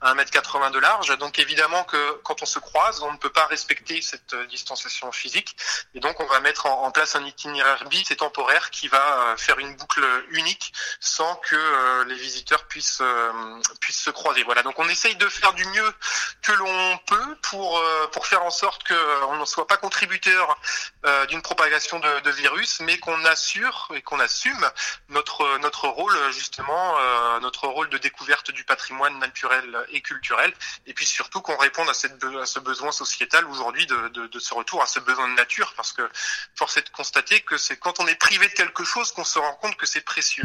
à 0.00 0.14
1m80 0.14 0.72
de 0.72 0.78
large. 0.80 1.16
Donc 1.18 1.38
évidemment 1.38 1.84
que 1.84 2.20
quand 2.24 2.42
on 2.42 2.46
se 2.46 2.58
croise, 2.58 3.02
on 3.02 3.12
ne 3.12 3.16
peut 3.16 3.30
pas 3.30 3.46
respecter 3.46 4.02
cette 4.02 4.34
euh, 4.34 4.46
distanciation 4.46 5.10
physique. 5.12 5.56
Et 5.94 6.00
donc 6.00 6.18
on 6.20 6.26
va 6.26 6.40
mettre 6.40 6.66
en, 6.66 6.90
place 6.90 7.16
un 7.16 7.24
itinéraire 7.24 7.84
bis 7.88 8.10
et 8.10 8.16
temporaire 8.16 8.70
qui 8.70 8.88
va 8.88 9.30
euh, 9.30 9.36
faire 9.36 9.58
une 9.58 9.74
boucle 9.76 10.04
unique 10.30 10.72
sans 11.00 11.36
que 11.36 11.56
euh, 11.56 12.04
les 12.04 12.14
visiteurs 12.14 12.64
puissent, 12.66 13.02
puissent 13.80 14.02
se 14.02 14.10
croiser. 14.10 14.42
Voilà. 14.42 14.62
Donc 14.62 14.78
on 14.78 14.88
essaye 14.88 15.16
de 15.16 15.28
faire 15.28 15.52
du 15.52 15.64
mieux 15.66 15.94
que 16.42 16.52
l'on 16.52 16.98
peut 17.06 17.36
pour, 17.42 17.82
pour 18.12 18.26
faire 18.26 18.42
en 18.42 18.50
sorte 18.50 18.82
qu'on 18.86 19.36
ne 19.36 19.44
soit 19.44 19.66
pas 19.66 19.76
contributeur 19.76 20.56
d'une 21.28 21.42
propagation 21.42 21.98
de, 21.98 22.20
de 22.20 22.30
virus, 22.30 22.80
mais 22.80 22.98
qu'on 22.98 23.24
assure 23.24 23.88
et 23.94 24.02
qu'on 24.02 24.20
assume 24.20 24.70
notre, 25.08 25.58
notre 25.84 25.96
rôle 25.96 26.32
justement, 26.32 26.98
euh, 26.98 27.40
notre 27.40 27.68
rôle 27.68 27.90
de 27.90 27.98
découverte 27.98 28.50
du 28.50 28.64
patrimoine 28.64 29.18
naturel 29.18 29.64
et 29.90 30.00
culturel, 30.00 30.52
et 30.86 30.94
puis 30.94 31.04
surtout 31.04 31.42
qu'on 31.42 31.56
réponde 31.56 31.88
à, 31.90 31.94
ce 31.94 32.58
besoin 32.58 32.90
sociétal 32.90 33.44
aujourd'hui 33.46 33.86
de, 33.86 34.38
ce 34.38 34.54
retour 34.54 34.82
à 34.82 34.86
ce 34.86 35.00
besoin 35.00 35.28
de 35.28 35.34
nature, 35.34 35.74
parce 35.76 35.92
que 35.92 36.08
force 36.54 36.78
est 36.78 36.86
de 36.86 36.90
constater 36.90 37.40
que 37.40 37.58
c'est 37.58 37.76
quand 37.76 38.00
on 38.00 38.06
est 38.06 38.14
privé 38.14 38.48
de 38.48 38.54
quelque 38.54 38.84
chose 38.84 39.12
qu'on 39.12 39.24
se 39.24 39.38
rend 39.38 39.54
compte 39.54 39.76
que 39.76 39.86
c'est 39.86 40.00
précieux. 40.00 40.44